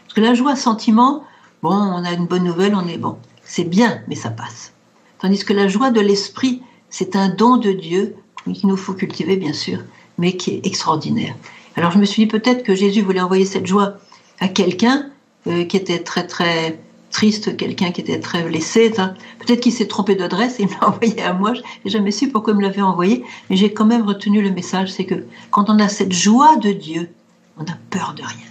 Parce 0.03 0.13
que 0.13 0.21
la 0.21 0.35
joie, 0.35 0.55
sentiment, 0.55 1.23
bon, 1.63 1.73
on 1.73 2.05
a 2.05 2.13
une 2.13 2.27
bonne 2.27 2.43
nouvelle, 2.43 2.75
on 2.75 2.87
est 2.87 2.99
bon. 2.99 3.17
C'est 3.43 3.63
bien, 3.63 4.01
mais 4.07 4.15
ça 4.15 4.29
passe. 4.29 4.71
Tandis 5.17 5.43
que 5.43 5.53
la 5.53 5.67
joie 5.67 5.89
de 5.89 5.99
l'esprit, 5.99 6.61
c'est 6.91 7.15
un 7.15 7.29
don 7.29 7.57
de 7.57 7.71
Dieu 7.71 8.15
qu'il 8.45 8.69
nous 8.69 8.77
faut 8.77 8.93
cultiver, 8.93 9.35
bien 9.35 9.53
sûr, 9.53 9.79
mais 10.19 10.37
qui 10.37 10.51
est 10.51 10.67
extraordinaire. 10.67 11.33
Alors 11.75 11.89
je 11.89 11.97
me 11.97 12.05
suis 12.05 12.25
dit 12.25 12.27
peut-être 12.27 12.61
que 12.61 12.75
Jésus 12.75 13.01
voulait 13.01 13.19
envoyer 13.19 13.45
cette 13.45 13.65
joie 13.65 13.95
à 14.39 14.47
quelqu'un 14.47 15.09
euh, 15.47 15.65
qui 15.65 15.75
était 15.75 16.03
très 16.03 16.27
très 16.27 16.79
triste, 17.13 17.55
quelqu'un 17.55 17.91
qui 17.91 18.01
était 18.01 18.19
très 18.19 18.43
blessé. 18.43 18.89
Peut-être 18.89 19.61
qu'il 19.61 19.71
s'est 19.71 19.87
trompé 19.87 20.15
d'adresse 20.15 20.59
et 20.59 20.63
il 20.63 20.69
me 20.69 20.73
l'a 20.73 20.87
envoyé 20.89 21.21
à 21.21 21.31
moi. 21.31 21.53
J'ai 21.53 21.91
jamais 21.91 22.11
su 22.11 22.27
pourquoi 22.27 22.51
il 22.51 22.57
me 22.57 22.63
l'avait 22.63 22.81
envoyé, 22.81 23.23
mais 23.49 23.55
j'ai 23.55 23.71
quand 23.71 23.85
même 23.85 24.05
retenu 24.05 24.41
le 24.41 24.51
message. 24.51 24.91
C'est 24.91 25.05
que 25.05 25.23
quand 25.51 25.69
on 25.69 25.79
a 25.79 25.87
cette 25.87 26.11
joie 26.11 26.57
de 26.57 26.73
Dieu, 26.73 27.09
on 27.57 27.63
a 27.63 27.77
peur 27.89 28.13
de 28.17 28.23
rien. 28.23 28.47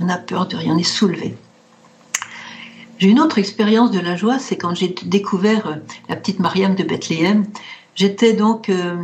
On 0.00 0.08
a 0.08 0.18
peur 0.18 0.46
de 0.46 0.56
rien, 0.56 0.74
on 0.74 0.78
est 0.78 0.82
soulevé. 0.82 1.34
J'ai 2.98 3.08
une 3.08 3.20
autre 3.20 3.38
expérience 3.38 3.90
de 3.90 4.00
la 4.00 4.14
joie, 4.14 4.38
c'est 4.38 4.56
quand 4.56 4.74
j'ai 4.74 4.94
découvert 5.04 5.66
euh, 5.66 5.74
la 6.08 6.16
petite 6.16 6.38
Mariam 6.38 6.74
de 6.74 6.84
Bethléem. 6.84 7.46
J'étais 7.94 8.32
donc, 8.32 8.68
euh, 8.68 8.96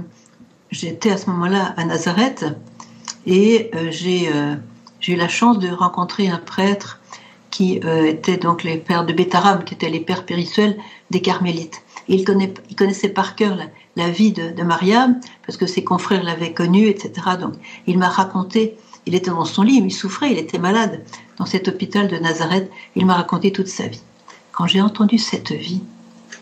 j'étais 0.71 1.11
à 1.11 1.17
ce 1.17 1.31
moment-là 1.31 1.75
à 1.76 1.85
Nazareth 1.85 2.45
et 3.26 3.71
euh, 3.75 3.90
j'ai 3.90 4.31
eu 5.09 5.17
la 5.17 5.28
chance 5.28 5.59
de 5.59 5.69
rencontrer 5.69 6.28
un 6.28 6.38
prêtre 6.38 6.98
qui 7.50 7.81
euh, 7.85 8.07
étaient 8.07 8.37
donc 8.37 8.62
les 8.62 8.76
pères 8.76 9.05
de 9.05 9.12
Bétaram, 9.12 9.64
qui 9.64 9.75
étaient 9.75 9.88
les 9.88 10.00
pères 10.00 10.25
périsseuls 10.25 10.76
des 11.11 11.21
carmélites. 11.21 11.83
il, 12.09 12.25
connaissait 12.25 13.09
par 13.09 13.37
cœur 13.37 13.57
la, 13.97 14.11
vie 14.11 14.33
de, 14.33 14.62
Mariam, 14.62 15.21
parce 15.47 15.57
que 15.57 15.67
ses 15.67 15.85
confrères 15.85 16.23
l'avaient 16.23 16.52
connue, 16.52 16.88
etc. 16.88 17.12
Donc 17.40 17.55
il 17.87 17.99
m'a 17.99 18.09
raconté, 18.09 18.76
il 19.07 19.14
était 19.14 19.31
dans 19.31 19.45
son 19.45 19.62
lit, 19.62 19.83
il 19.85 19.93
souffrait, 19.93 20.33
il 20.33 20.38
était 20.38 20.59
malade 20.59 21.02
dans 21.38 21.47
cet 21.47 21.69
hôpital 21.69 22.09
de 22.09 22.17
Nazareth, 22.17 22.71
il 22.97 23.07
m'a 23.07 23.14
raconté 23.14 23.52
toute 23.52 23.69
sa 23.69 23.87
vie. 23.87 24.02
Quand 24.52 24.67
j'ai 24.67 24.81
entendu 24.81 25.19
cette 25.19 25.52
vie, 25.52 25.83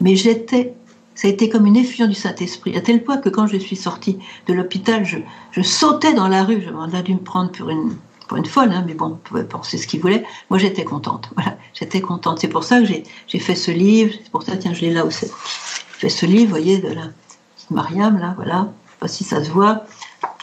mais 0.01 0.17
j'étais 0.17 0.75
ça 1.17 1.29
a 1.29 1.31
été 1.31 1.49
comme 1.49 1.65
une 1.65 1.77
effusion 1.77 2.07
du 2.07 2.15
Saint-Esprit, 2.15 2.77
à 2.77 2.83
tel 2.83 3.03
point 3.03 3.17
que 3.17 3.31
quand 3.31 3.47
je 3.47 3.57
suis 3.57 3.75
sortie 3.75 4.19
de 4.47 4.53
l'hôpital, 4.53 5.07
je, 5.07 5.63
sautais 5.63 6.13
dans 6.13 6.29
la 6.29 6.45
rue. 6.45 6.61
Je 6.61 6.97
a 6.97 7.03
dû 7.03 7.15
me 7.15 7.21
prendre 7.21 7.51
pour 7.51 7.71
une, 7.71 7.97
pour 8.29 8.37
une 8.37 8.47
folle, 8.47 8.73
hein, 8.73 8.85
mais 8.87 8.95
bon, 8.95 9.07
on 9.07 9.17
pouvait 9.17 9.45
penser 9.45 9.79
ce 9.79 9.87
qu'il 9.87 10.01
voulait. 10.01 10.25
Moi, 10.51 10.59
j'étais 10.59 10.85
contente. 10.85 11.31
Voilà, 11.37 11.57
j'étais 11.75 12.01
contente. 12.01 12.41
C'est 12.41 12.49
pour 12.49 12.65
ça 12.65 12.81
que 12.81 12.87
j'ai 12.87 13.39
fait 13.39 13.55
ce 13.55 13.71
livre. 13.71 14.13
C'est 14.23 14.31
pour 14.31 14.43
ça, 14.43 14.57
tiens, 14.57 14.75
je 14.75 14.81
l'ai 14.83 14.93
là 14.93 15.05
aussi. 15.05 15.27
J'ai 15.27 16.01
fait 16.01 16.09
ce 16.09 16.27
livre, 16.27 16.45
vous 16.45 16.51
voyez, 16.51 16.79
de 16.79 16.89
la 16.89 17.05
Mariam, 17.71 18.19
là, 18.19 18.35
voilà. 18.37 18.73
Je 18.87 18.91
sais 18.91 18.99
pas 19.01 19.09
si 19.09 19.25
ça 19.25 19.45
se 19.45 19.51
voit. 19.51 19.85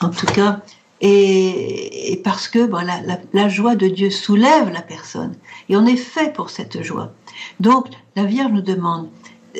En 0.02 0.10
tout 0.10 0.26
cas, 0.26 0.60
et, 1.06 2.22
parce 2.24 2.48
que 2.48 2.66
bon, 2.66 2.86
la, 2.86 3.02
la, 3.34 3.50
joie 3.50 3.76
de 3.76 3.88
Dieu 3.88 4.10
soulève 4.10 4.70
la 4.72 4.82
personne. 4.82 5.36
Et 5.68 5.76
on 5.76 5.86
est 5.86 5.98
fait 5.98 6.32
pour 6.34 6.50
cette 6.50 6.82
joie. 6.82 7.12
Donc, 7.60 7.88
la 8.16 8.24
Vierge 8.24 8.54
nous 8.54 8.62
demande 8.62 9.10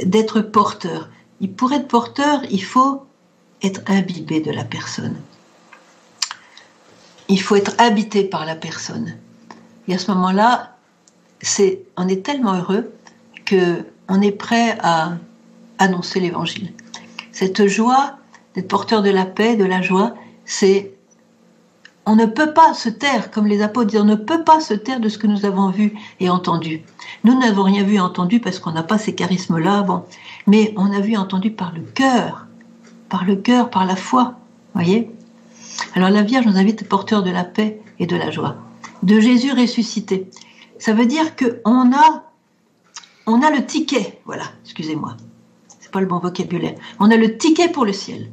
d'être 0.06 0.40
porteur. 0.40 1.10
Et 1.42 1.50
pour 1.50 1.74
être 1.74 1.90
porteur, 1.90 2.42
il 2.50 2.64
faut 2.64 3.04
être 3.62 3.82
imbibé 3.88 4.40
de 4.40 4.52
la 4.52 4.64
personne. 4.64 5.16
Il 7.30 7.42
faut 7.42 7.56
être 7.56 7.74
habité 7.78 8.24
par 8.24 8.46
la 8.46 8.56
personne. 8.56 9.16
Et 9.88 9.94
à 9.94 9.98
ce 9.98 10.12
moment-là, 10.12 10.76
c'est, 11.42 11.84
on 11.98 12.08
est 12.08 12.26
tellement 12.26 12.54
heureux 12.54 12.94
que 13.46 13.86
on 14.10 14.22
est 14.22 14.32
prêt 14.32 14.78
à 14.82 15.14
annoncer 15.78 16.20
l'évangile. 16.20 16.74
Cette 17.32 17.68
joie 17.68 18.18
d'être 18.54 18.68
porteur 18.68 19.02
de 19.02 19.10
la 19.10 19.26
paix, 19.26 19.56
de 19.56 19.66
la 19.66 19.82
joie, 19.82 20.14
c'est 20.46 20.94
on 22.06 22.16
ne 22.16 22.26
peut 22.26 22.54
pas 22.54 22.74
se 22.74 22.90
taire, 22.90 23.32
comme 23.32 23.48
les 23.48 23.62
apôtres 23.62 23.92
disent, 23.92 24.02
on 24.02 24.06
ne 24.06 24.16
peut 24.16 24.44
pas 24.44 24.60
se 24.60 24.74
taire 24.74 25.00
de 25.00 25.08
ce 25.08 25.18
que 25.18 25.28
nous 25.28 25.46
avons 25.46 25.70
vu 25.70 25.94
et 26.20 26.30
entendu. 26.30 26.84
Nous 27.24 27.38
n'avons 27.40 27.64
rien 27.64 27.84
vu 27.84 27.96
et 27.96 28.00
entendu 28.00 28.42
parce 28.42 28.60
qu'on 28.60 28.72
n'a 28.72 28.84
pas 28.84 28.98
ces 28.98 29.16
charismes-là, 29.16 29.84
bon, 29.84 30.04
mais 30.46 30.74
on 30.76 30.92
a 30.92 31.00
vu 31.00 31.14
et 31.14 31.18
entendu 31.18 31.52
par 31.52 31.72
le 31.74 31.82
cœur, 31.82 32.46
par 33.08 33.24
le 33.24 33.38
cœur, 33.38 33.70
par 33.70 33.86
la 33.86 33.96
foi, 33.96 34.36
voyez 34.74 35.13
Alors 35.96 36.10
la 36.10 36.24
Vierge 36.24 36.46
nous 36.46 36.58
invite 36.58 36.88
porteur 36.88 37.24
de 37.24 37.32
la 37.32 37.44
paix 37.44 37.82
et 38.00 38.06
de 38.06 38.16
la 38.16 38.32
joie, 38.32 38.58
de 39.04 39.20
Jésus 39.20 39.52
ressuscité. 39.52 40.30
Ça 40.80 40.94
veut 40.94 41.06
dire 41.06 41.36
qu'on 41.36 41.92
a, 41.92 42.24
on 43.26 43.42
a 43.42 43.52
le 43.52 43.66
ticket, 43.66 44.20
voilà, 44.26 44.46
excusez-moi, 44.64 45.16
c'est 45.80 45.92
pas 45.92 46.02
le 46.02 46.08
bon 46.08 46.20
vocabulaire, 46.20 46.76
on 47.00 47.12
a 47.12 47.18
le 47.18 47.38
ticket 47.38 47.70
pour 47.70 47.86
le 47.86 47.94
ciel 47.94 48.30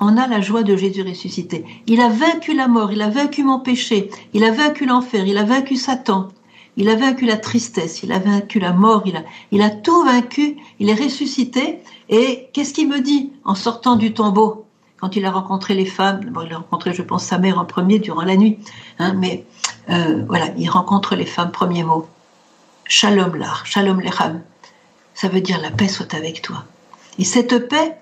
on 0.00 0.16
a 0.16 0.26
la 0.26 0.40
joie 0.40 0.62
de 0.62 0.76
Jésus 0.76 1.02
ressuscité. 1.02 1.64
Il 1.86 2.00
a 2.00 2.08
vaincu 2.08 2.54
la 2.54 2.68
mort, 2.68 2.92
il 2.92 3.02
a 3.02 3.08
vaincu 3.08 3.42
mon 3.42 3.60
péché, 3.60 4.10
il 4.32 4.44
a 4.44 4.52
vaincu 4.52 4.86
l'enfer, 4.86 5.26
il 5.26 5.36
a 5.38 5.44
vaincu 5.44 5.76
Satan, 5.76 6.28
il 6.76 6.88
a 6.88 6.94
vaincu 6.94 7.26
la 7.26 7.36
tristesse, 7.36 8.02
il 8.02 8.12
a 8.12 8.18
vaincu 8.18 8.60
la 8.60 8.72
mort, 8.72 9.02
il 9.06 9.16
a, 9.16 9.24
il 9.50 9.62
a 9.62 9.70
tout 9.70 10.04
vaincu, 10.04 10.56
il 10.78 10.88
est 10.88 10.94
ressuscité. 10.94 11.80
Et 12.08 12.48
qu'est-ce 12.52 12.72
qu'il 12.72 12.88
me 12.88 13.00
dit 13.00 13.32
en 13.44 13.54
sortant 13.54 13.96
du 13.96 14.14
tombeau? 14.14 14.67
Quand 15.00 15.16
il 15.16 15.24
a 15.24 15.30
rencontré 15.30 15.74
les 15.74 15.86
femmes 15.86 16.20
Il 16.44 16.52
a 16.52 16.56
rencontré, 16.56 16.92
je 16.92 17.02
pense, 17.02 17.24
sa 17.24 17.38
mère 17.38 17.58
en 17.58 17.64
premier 17.64 17.98
durant 17.98 18.22
la 18.22 18.36
nuit, 18.36 18.58
hein, 18.98 19.14
mais 19.14 19.44
euh, 19.90 20.24
voilà, 20.26 20.46
il 20.56 20.68
rencontre 20.68 21.14
les 21.14 21.26
femmes, 21.26 21.50
premier 21.50 21.84
mot. 21.84 22.06
Shalom 22.84 23.34
l'ar, 23.36 23.66
shalom 23.66 24.00
lechem. 24.00 24.42
Ça 25.14 25.28
veut 25.28 25.40
dire 25.40 25.60
la 25.60 25.70
paix 25.70 25.88
soit 25.88 26.14
avec 26.14 26.42
toi. 26.42 26.64
Et 27.18 27.24
cette 27.24 27.68
paix, 27.68 27.96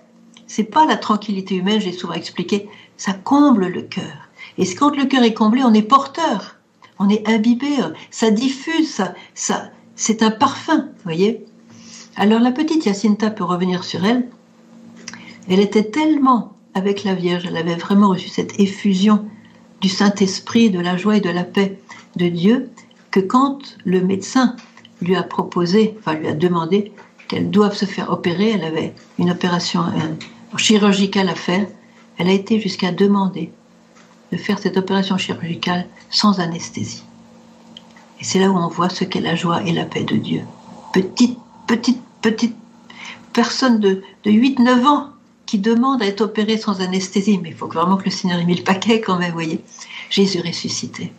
c'est 0.46 0.64
pas 0.64 0.86
la 0.86 0.96
tranquillité 0.96 1.56
humaine, 1.56 1.80
j'ai 1.80 1.92
souvent 1.92 2.14
expliqué, 2.14 2.68
ça 2.96 3.12
comble 3.12 3.66
le 3.66 3.82
cœur. 3.82 4.28
Et 4.58 4.74
quand 4.74 4.96
le 4.96 5.04
cœur 5.06 5.22
est 5.22 5.34
comblé, 5.34 5.62
on 5.64 5.74
est 5.74 5.82
porteur, 5.82 6.56
on 6.98 7.08
est 7.08 7.28
imbibé, 7.28 7.68
ça 8.10 8.30
diffuse, 8.30 8.90
ça, 8.90 9.14
ça 9.34 9.70
c'est 9.96 10.22
un 10.22 10.30
parfum, 10.30 10.88
voyez. 11.04 11.44
Alors 12.16 12.40
la 12.40 12.52
petite 12.52 12.84
Jacinta 12.84 13.30
peut 13.30 13.44
revenir 13.44 13.84
sur 13.84 14.04
elle. 14.04 14.28
Elle 15.48 15.60
était 15.60 15.90
tellement 15.90 16.55
avec 16.76 17.04
la 17.04 17.14
Vierge, 17.14 17.46
elle 17.46 17.56
avait 17.56 17.74
vraiment 17.74 18.10
reçu 18.10 18.28
cette 18.28 18.60
effusion 18.60 19.24
du 19.80 19.88
Saint-Esprit, 19.88 20.68
de 20.68 20.78
la 20.78 20.98
joie 20.98 21.16
et 21.16 21.20
de 21.20 21.30
la 21.30 21.42
paix 21.42 21.78
de 22.16 22.28
Dieu, 22.28 22.70
que 23.10 23.18
quand 23.18 23.78
le 23.86 24.02
médecin 24.02 24.54
lui 25.00 25.16
a 25.16 25.22
proposé, 25.22 25.96
enfin 25.98 26.12
lui 26.14 26.28
a 26.28 26.34
demandé 26.34 26.92
qu'elle 27.28 27.50
doive 27.50 27.74
se 27.74 27.86
faire 27.86 28.10
opérer, 28.10 28.50
elle 28.50 28.64
avait 28.64 28.94
une 29.18 29.30
opération 29.30 29.84
chirurgicale 30.58 31.30
à 31.30 31.34
faire, 31.34 31.66
elle 32.18 32.28
a 32.28 32.32
été 32.32 32.60
jusqu'à 32.60 32.92
demander 32.92 33.50
de 34.30 34.36
faire 34.36 34.58
cette 34.58 34.76
opération 34.76 35.16
chirurgicale 35.16 35.86
sans 36.10 36.40
anesthésie. 36.40 37.04
Et 38.20 38.24
c'est 38.24 38.38
là 38.38 38.50
où 38.50 38.56
on 38.56 38.68
voit 38.68 38.90
ce 38.90 39.04
qu'est 39.04 39.20
la 39.20 39.34
joie 39.34 39.62
et 39.62 39.72
la 39.72 39.86
paix 39.86 40.04
de 40.04 40.16
Dieu. 40.16 40.42
Petite, 40.92 41.38
petite, 41.66 42.02
petite 42.20 42.56
personne 43.32 43.80
de, 43.80 44.02
de 44.24 44.30
8-9 44.30 44.86
ans 44.86 45.15
qui 45.46 45.58
demande 45.58 46.02
à 46.02 46.06
être 46.06 46.22
opérée 46.22 46.58
sans 46.58 46.80
anesthésie. 46.80 47.38
Mais 47.42 47.50
il 47.50 47.54
faut 47.54 47.68
vraiment 47.68 47.96
que 47.96 48.04
le 48.04 48.10
Seigneur 48.10 48.38
ait 48.38 48.44
mis 48.44 48.56
le 48.56 48.64
paquet 48.64 49.00
quand 49.00 49.18
même, 49.18 49.30
vous 49.30 49.34
voyez. 49.34 49.60
Jésus 50.10 50.40
ressuscité. 50.40 51.12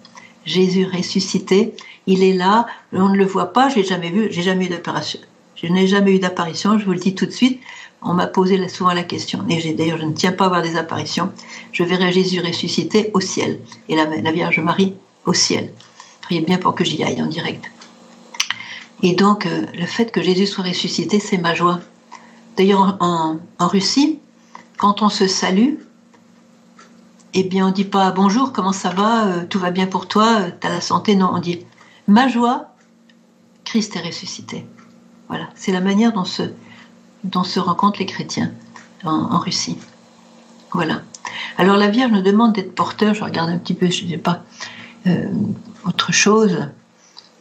Jésus 0.45 0.85
ressuscité, 0.85 1.73
il 2.05 2.23
est 2.23 2.33
là, 2.33 2.67
on 2.93 3.09
ne 3.09 3.17
le 3.17 3.25
voit 3.25 3.51
pas, 3.51 3.69
je 3.69 3.77
n'ai 3.79 3.83
jamais 3.83 4.09
vu, 4.09 4.27
j'ai 4.31 4.43
jamais 4.43 4.65
eu 4.65 4.69
d'opération. 4.69 5.19
Je 5.55 5.67
n'ai 5.67 5.87
jamais 5.87 6.15
eu 6.15 6.19
d'apparition, 6.19 6.79
je 6.79 6.85
vous 6.85 6.93
le 6.93 6.99
dis 6.99 7.15
tout 7.15 7.25
de 7.25 7.31
suite. 7.31 7.59
On 8.01 8.13
m'a 8.13 8.27
posé 8.27 8.65
souvent 8.69 8.93
la 8.93 9.03
question, 9.03 9.43
et 9.49 9.73
d'ailleurs 9.73 9.97
je 9.97 10.05
ne 10.05 10.13
tiens 10.13 10.31
pas 10.31 10.45
à 10.45 10.49
voir 10.49 10.61
des 10.61 10.77
apparitions, 10.77 11.31
je 11.73 11.83
verrai 11.83 12.13
Jésus 12.13 12.39
ressuscité 12.39 13.09
au 13.13 13.19
ciel, 13.19 13.59
et 13.89 13.95
la, 13.95 14.31
Vierge 14.31 14.59
Marie 14.59 14.93
au 15.25 15.33
ciel. 15.33 15.73
Priez 16.21 16.41
bien 16.41 16.57
pour 16.57 16.75
que 16.75 16.85
j'y 16.85 17.03
aille 17.03 17.21
en 17.21 17.25
direct. 17.25 17.65
Et 19.03 19.13
donc, 19.13 19.45
euh, 19.45 19.65
le 19.73 19.85
fait 19.85 20.11
que 20.11 20.21
Jésus 20.21 20.47
soit 20.47 20.63
ressuscité, 20.63 21.19
c'est 21.19 21.37
ma 21.37 21.53
joie. 21.53 21.79
D'ailleurs, 22.57 22.97
en, 22.99 23.37
Russie, 23.59 24.19
quand 24.77 25.03
on 25.03 25.09
se 25.09 25.27
salue, 25.27 25.75
eh 27.35 27.43
bien, 27.43 27.65
on 27.65 27.69
ne 27.69 27.73
dit 27.73 27.85
pas 27.85 28.11
bonjour, 28.11 28.51
comment 28.51 28.71
ça 28.71 28.89
va, 28.89 29.27
euh, 29.27 29.45
tout 29.47 29.59
va 29.59 29.69
bien 29.69 29.85
pour 29.85 30.07
toi, 30.07 30.39
euh, 30.41 30.49
tu 30.59 30.65
as 30.65 30.71
la 30.71 30.81
santé? 30.81 31.15
Non, 31.15 31.29
on 31.33 31.37
dit 31.37 31.59
ma 32.07 32.27
joie, 32.27 32.73
Christ 33.63 33.95
est 33.95 34.01
ressuscité. 34.01 34.65
Voilà, 35.27 35.49
c'est 35.53 35.71
la 35.71 35.81
manière 35.81 36.13
dont 36.13 36.25
se, 36.25 36.41
dont 37.23 37.43
se 37.43 37.59
rencontrent 37.59 37.99
les 37.99 38.07
chrétiens 38.07 38.51
en, 39.03 39.37
Russie. 39.37 39.77
Voilà. 40.71 41.03
Alors 41.59 41.77
la 41.77 41.89
Vierge 41.89 42.11
nous 42.11 42.23
demande 42.23 42.53
d'être 42.53 42.73
porteur, 42.73 43.13
je 43.13 43.23
regarde 43.23 43.51
un 43.51 43.59
petit 43.59 43.75
peu, 43.75 43.91
je 43.91 44.05
ne 44.05 44.09
sais 44.09 44.17
pas, 44.17 44.43
euh, 45.05 45.27
autre 45.85 46.11
chose. 46.11 46.57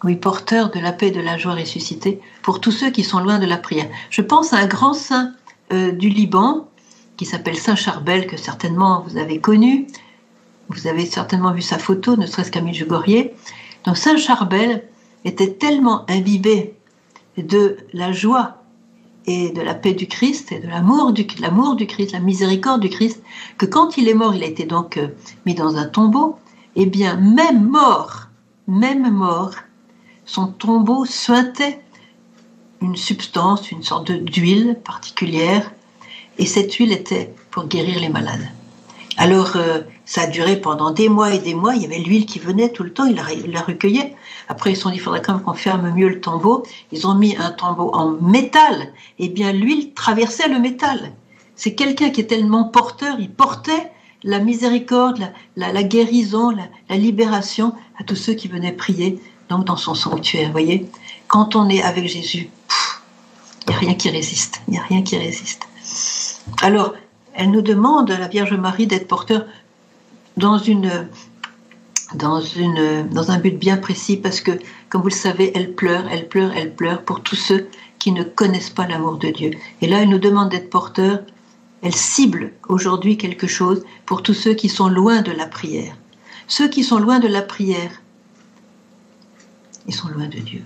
Oui, 0.06 0.14
porteur 0.14 0.70
de 0.70 0.78
la 0.78 0.92
paix 0.92 1.08
et 1.08 1.10
de 1.10 1.20
la 1.20 1.36
joie 1.36 1.54
ressuscitée 1.54 2.20
pour 2.42 2.60
tous 2.60 2.70
ceux 2.70 2.90
qui 2.90 3.02
sont 3.02 3.18
loin 3.18 3.40
de 3.40 3.44
la 3.44 3.56
prière. 3.56 3.88
Je 4.08 4.22
pense 4.22 4.52
à 4.52 4.58
un 4.58 4.68
grand 4.68 4.94
saint 4.94 5.32
euh, 5.72 5.90
du 5.90 6.08
Liban 6.08 6.68
qui 7.16 7.24
s'appelle 7.24 7.56
Saint 7.56 7.74
Charbel, 7.74 8.28
que 8.28 8.36
certainement 8.36 9.04
vous 9.04 9.16
avez 9.16 9.40
connu. 9.40 9.88
Vous 10.68 10.86
avez 10.86 11.06
certainement 11.06 11.50
vu 11.50 11.60
sa 11.60 11.76
photo, 11.76 12.14
ne 12.16 12.24
serait-ce 12.24 12.52
qu'à 12.52 12.60
Medjugorje. 12.60 13.30
Donc 13.84 13.96
Saint 13.96 14.16
Charbel 14.16 14.84
était 15.24 15.54
tellement 15.54 16.08
imbibé 16.08 16.76
de 17.36 17.76
la 17.92 18.12
joie 18.12 18.62
et 19.26 19.50
de 19.50 19.60
la 19.60 19.74
paix 19.74 19.94
du 19.94 20.06
Christ 20.06 20.52
et 20.52 20.60
de 20.60 20.68
l'amour 20.68 21.10
du, 21.14 21.26
l'amour 21.40 21.74
du 21.74 21.88
Christ, 21.88 22.12
la 22.12 22.20
miséricorde 22.20 22.80
du 22.80 22.90
Christ, 22.90 23.24
que 23.58 23.66
quand 23.66 23.96
il 23.96 24.08
est 24.08 24.14
mort, 24.14 24.36
il 24.36 24.44
a 24.44 24.46
été 24.46 24.66
donc 24.66 24.98
euh, 24.98 25.08
mis 25.46 25.56
dans 25.56 25.74
un 25.74 25.86
tombeau, 25.86 26.38
eh 26.76 26.86
bien, 26.86 27.16
même 27.16 27.68
mort, 27.68 28.28
même 28.68 29.10
mort, 29.10 29.50
son 30.26 30.48
tombeau 30.48 31.04
suintait 31.04 31.80
une 32.82 32.96
substance, 32.96 33.70
une 33.70 33.82
sorte 33.82 34.10
d'huile 34.10 34.78
particulière, 34.84 35.72
et 36.38 36.44
cette 36.44 36.74
huile 36.74 36.92
était 36.92 37.34
pour 37.50 37.66
guérir 37.66 37.98
les 38.00 38.10
malades. 38.10 38.46
Alors, 39.16 39.56
euh, 39.56 39.80
ça 40.04 40.22
a 40.22 40.26
duré 40.26 40.60
pendant 40.60 40.90
des 40.90 41.08
mois 41.08 41.32
et 41.32 41.38
des 41.38 41.54
mois. 41.54 41.74
Il 41.74 41.82
y 41.82 41.86
avait 41.86 41.98
l'huile 41.98 42.26
qui 42.26 42.38
venait 42.38 42.68
tout 42.68 42.82
le 42.82 42.92
temps, 42.92 43.06
il 43.06 43.16
la, 43.16 43.32
il 43.32 43.56
recueillait. 43.56 44.14
Après, 44.48 44.72
ils 44.72 44.76
se 44.76 44.82
sont 44.82 44.90
dit, 44.90 44.96
il 44.96 45.00
faudrait 45.00 45.22
quand 45.22 45.32
même 45.32 45.42
qu'on 45.42 45.54
ferme 45.54 45.90
mieux 45.94 46.08
le 46.08 46.20
tombeau. 46.20 46.64
Ils 46.92 47.06
ont 47.06 47.14
mis 47.14 47.34
un 47.36 47.50
tombeau 47.50 47.90
en 47.94 48.10
métal. 48.10 48.92
Eh 49.18 49.30
bien, 49.30 49.52
l'huile 49.52 49.94
traversait 49.94 50.48
le 50.48 50.58
métal. 50.58 51.12
C'est 51.54 51.74
quelqu'un 51.74 52.10
qui 52.10 52.20
est 52.20 52.26
tellement 52.26 52.64
porteur, 52.64 53.16
il 53.18 53.30
portait 53.30 53.90
la 54.22 54.38
miséricorde, 54.40 55.32
la, 55.56 55.82
guérison, 55.82 56.50
la, 56.50 56.96
libération 56.96 57.72
à 57.98 58.04
tous 58.04 58.16
ceux 58.16 58.34
qui 58.34 58.48
venaient 58.48 58.72
prier 58.72 59.18
donc 59.48 59.64
dans 59.64 59.76
son 59.76 59.94
sanctuaire. 59.94 60.50
voyez, 60.50 60.88
quand 61.28 61.56
on 61.56 61.68
est 61.68 61.82
avec 61.82 62.06
Jésus, 62.06 62.50
il 63.66 63.70
n'y 63.70 63.74
a 63.74 63.78
rien 63.78 63.94
qui 63.94 64.10
résiste. 64.10 64.60
Il 64.68 64.72
n'y 64.72 64.78
a 64.78 64.82
rien 64.82 65.02
qui 65.02 65.16
résiste. 65.16 65.66
Alors, 66.62 66.94
elle 67.34 67.50
nous 67.50 67.62
demande, 67.62 68.10
la 68.10 68.28
Vierge 68.28 68.54
Marie, 68.54 68.86
d'être 68.86 69.08
porteur 69.08 69.44
dans 70.36 70.58
dans 72.14 73.30
un 73.30 73.38
but 73.38 73.58
bien 73.58 73.76
précis 73.76 74.16
parce 74.16 74.40
que, 74.40 74.52
comme 74.88 75.02
vous 75.02 75.08
le 75.08 75.14
savez, 75.14 75.52
elle 75.54 75.74
pleure, 75.74 76.04
elle 76.10 76.28
pleure, 76.28 76.52
elle 76.54 76.74
pleure 76.74 77.02
pour 77.02 77.22
tous 77.22 77.36
ceux 77.36 77.68
qui 77.98 78.12
ne 78.12 78.22
connaissent 78.22 78.70
pas 78.70 78.86
l'amour 78.86 79.16
de 79.16 79.28
Dieu. 79.28 79.50
Et 79.80 79.88
là, 79.88 80.02
elle 80.02 80.08
nous 80.08 80.18
demande 80.18 80.50
d'être 80.50 80.70
porteur. 80.70 81.20
Elle 81.82 81.94
cible 81.94 82.52
aujourd'hui 82.68 83.16
quelque 83.16 83.46
chose 83.46 83.84
pour 84.06 84.22
tous 84.22 84.34
ceux 84.34 84.54
qui 84.54 84.68
sont 84.68 84.88
loin 84.88 85.22
de 85.22 85.32
la 85.32 85.46
prière. 85.46 85.94
Ceux 86.46 86.68
qui 86.68 86.84
sont 86.84 86.98
loin 86.98 87.18
de 87.18 87.28
la 87.28 87.42
prière, 87.42 87.90
ils 89.86 89.94
sont 89.94 90.08
loin 90.08 90.28
de 90.28 90.38
Dieu. 90.38 90.62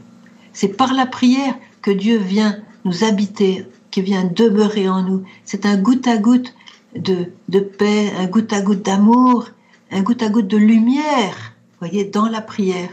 C'est 0.53 0.77
par 0.77 0.93
la 0.95 1.07
prière 1.07 1.55
que 1.83 1.91
Dieu 1.91 2.19
vient 2.19 2.57
nous 2.85 3.05
habiter 3.05 3.67
qui 3.91 4.03
vient 4.03 4.25
demeurer 4.25 4.89
en 4.89 5.03
nous. 5.03 5.25
C'est 5.45 5.67
un 5.67 5.77
goutte 5.77 6.07
à 6.07 6.17
goutte 6.17 6.55
de, 6.95 7.61
paix, 7.61 8.13
un 8.19 8.27
goutte 8.27 8.53
à 8.53 8.61
goutte 8.61 8.85
d'amour, 8.85 9.49
un 9.91 10.03
goutte 10.03 10.23
à 10.23 10.29
goutte 10.29 10.49
de 10.49 10.57
lumière, 10.57 11.55
voyez, 11.79 12.05
dans 12.05 12.29
la 12.29 12.41
prière. 12.41 12.91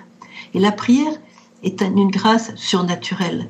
Et 0.53 0.59
la 0.59 0.71
prière 0.71 1.13
est 1.63 1.81
une 1.81 2.09
grâce 2.11 2.55
surnaturelle. 2.55 3.49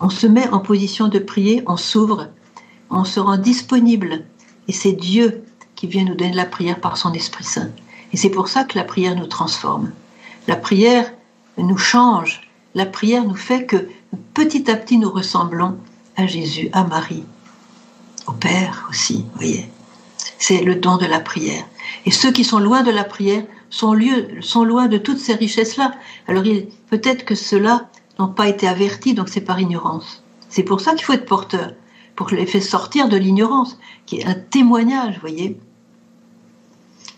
On 0.00 0.10
se 0.10 0.26
met 0.26 0.48
en 0.48 0.60
position 0.60 1.08
de 1.08 1.18
prier, 1.18 1.62
on 1.66 1.76
s'ouvre, 1.76 2.28
on 2.90 3.04
se 3.04 3.20
rend 3.20 3.36
disponible. 3.36 4.24
Et 4.68 4.72
c'est 4.72 4.92
Dieu 4.92 5.44
qui 5.74 5.86
vient 5.86 6.04
nous 6.04 6.14
donner 6.14 6.32
la 6.32 6.46
prière 6.46 6.80
par 6.80 6.96
son 6.96 7.12
Esprit 7.12 7.44
Saint. 7.44 7.70
Et 8.12 8.16
c'est 8.16 8.30
pour 8.30 8.48
ça 8.48 8.64
que 8.64 8.78
la 8.78 8.84
prière 8.84 9.16
nous 9.16 9.26
transforme. 9.26 9.92
La 10.46 10.56
prière 10.56 11.10
nous 11.58 11.76
change. 11.76 12.48
La 12.74 12.86
prière 12.86 13.24
nous 13.24 13.36
fait 13.36 13.66
que 13.66 13.88
petit 14.34 14.70
à 14.70 14.76
petit 14.76 14.98
nous 14.98 15.10
ressemblons 15.10 15.78
à 16.16 16.26
Jésus, 16.26 16.68
à 16.72 16.84
Marie, 16.84 17.24
au 18.26 18.32
Père 18.32 18.86
aussi, 18.90 19.24
voyez. 19.34 19.68
C'est 20.38 20.62
le 20.62 20.74
don 20.74 20.96
de 20.96 21.06
la 21.06 21.20
prière. 21.20 21.64
Et 22.06 22.10
ceux 22.10 22.32
qui 22.32 22.44
sont 22.44 22.58
loin 22.58 22.82
de 22.82 22.90
la 22.90 23.04
prière 23.04 23.44
sont, 23.70 23.94
loin 23.94 24.86
de 24.86 24.98
toutes 24.98 25.18
ces 25.18 25.34
richesses-là. 25.34 25.94
Alors 26.28 26.44
peut-être 26.90 27.24
que 27.24 27.34
ceux-là 27.34 27.88
n'ont 28.18 28.28
pas 28.28 28.48
été 28.48 28.68
avertis, 28.68 29.14
donc 29.14 29.28
c'est 29.28 29.40
par 29.40 29.60
ignorance. 29.60 30.22
C'est 30.48 30.62
pour 30.62 30.80
ça 30.80 30.94
qu'il 30.94 31.04
faut 31.04 31.12
être 31.12 31.26
porteur, 31.26 31.72
pour 32.14 32.30
les 32.30 32.46
faire 32.46 32.62
sortir 32.62 33.08
de 33.08 33.16
l'ignorance, 33.16 33.78
qui 34.06 34.20
est 34.20 34.26
un 34.26 34.34
témoignage, 34.34 35.18
voyez. 35.20 35.58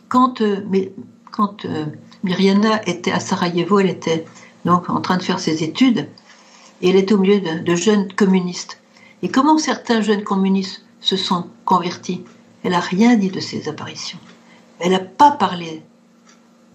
Quand, 0.08 0.40
euh, 0.40 0.60
euh, 1.64 1.86
Myriana 2.26 2.80
était 2.88 3.12
à 3.12 3.20
Sarajevo, 3.20 3.78
elle 3.78 3.88
était 3.88 4.24
donc 4.64 4.90
en 4.90 5.00
train 5.00 5.16
de 5.16 5.22
faire 5.22 5.38
ses 5.38 5.62
études, 5.62 6.08
et 6.82 6.90
elle 6.90 6.96
était 6.96 7.14
au 7.14 7.18
milieu 7.18 7.40
de, 7.40 7.74
jeunes 7.76 8.12
communistes. 8.12 8.80
Et 9.22 9.28
comment 9.28 9.58
certains 9.58 10.00
jeunes 10.00 10.24
communistes 10.24 10.84
se 11.00 11.16
sont 11.16 11.46
convertis? 11.64 12.24
Elle 12.64 12.72
n'a 12.72 12.80
rien 12.80 13.14
dit 13.14 13.30
de 13.30 13.38
ces 13.38 13.68
apparitions. 13.68 14.18
Elle 14.80 14.90
n'a 14.90 14.98
pas 14.98 15.30
parlé. 15.30 15.82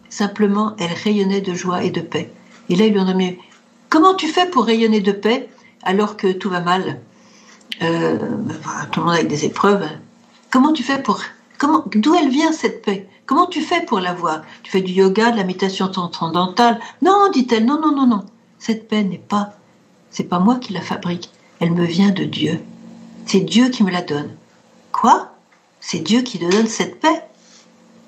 Simplement, 0.10 0.74
elle 0.80 0.94
rayonnait 0.94 1.42
de 1.42 1.54
joie 1.54 1.84
et 1.84 1.92
de 1.92 2.00
paix. 2.00 2.32
Et 2.70 2.78
là, 2.78 2.86
ils 2.86 2.94
lui 2.94 3.00
ont 3.00 3.06
demandé 3.06 3.38
Comment 3.90 4.16
tu 4.16 4.28
fais 4.28 4.50
pour 4.50 4.64
rayonner 4.64 5.02
de 5.02 5.12
paix 5.12 5.50
alors 5.84 6.16
que 6.16 6.32
tout 6.32 6.50
va 6.50 6.62
mal 6.62 7.02
euh, 7.82 8.18
Tout 8.94 9.02
le 9.02 9.06
monde 9.06 9.16
a 9.16 9.24
des 9.24 9.44
épreuves. 9.44 9.86
Comment 10.50 10.72
tu 10.72 10.82
fais 10.82 11.02
pour. 11.02 11.22
D'où 11.94 12.16
elle 12.16 12.30
vient 12.30 12.54
cette 12.54 12.84
paix? 12.84 13.08
Comment 13.32 13.46
tu 13.46 13.62
fais 13.62 13.86
pour 13.86 14.02
l'avoir 14.02 14.42
Tu 14.62 14.72
fais 14.72 14.82
du 14.82 14.92
yoga, 14.92 15.32
de 15.32 15.38
la 15.38 15.46
méditation 15.46 15.88
transcendantale? 15.88 16.82
Non, 17.02 17.32
dit-elle, 17.32 17.64
non, 17.64 17.80
non, 17.80 17.96
non, 17.96 18.06
non. 18.06 18.26
Cette 18.60 18.90
paix 18.90 19.06
n'est 19.06 19.18
pas. 19.20 19.54
C'est 20.10 20.26
pas 20.26 20.40
moi 20.40 20.58
qui 20.58 20.74
la 20.74 20.82
fabrique. 20.82 21.30
Elle 21.62 21.72
me 21.72 21.86
vient 21.86 22.10
de 22.10 22.26
Dieu. 22.26 22.60
C'est 23.26 23.40
Dieu 23.40 23.70
qui 23.70 23.86
me 23.86 23.90
la 23.90 24.02
donne. 24.02 24.32
Quoi? 24.92 25.32
C'est 25.80 26.00
Dieu 26.00 26.24
qui 26.24 26.40
te 26.40 26.52
donne 26.52 26.68
cette 26.68 27.00
paix? 27.00 27.24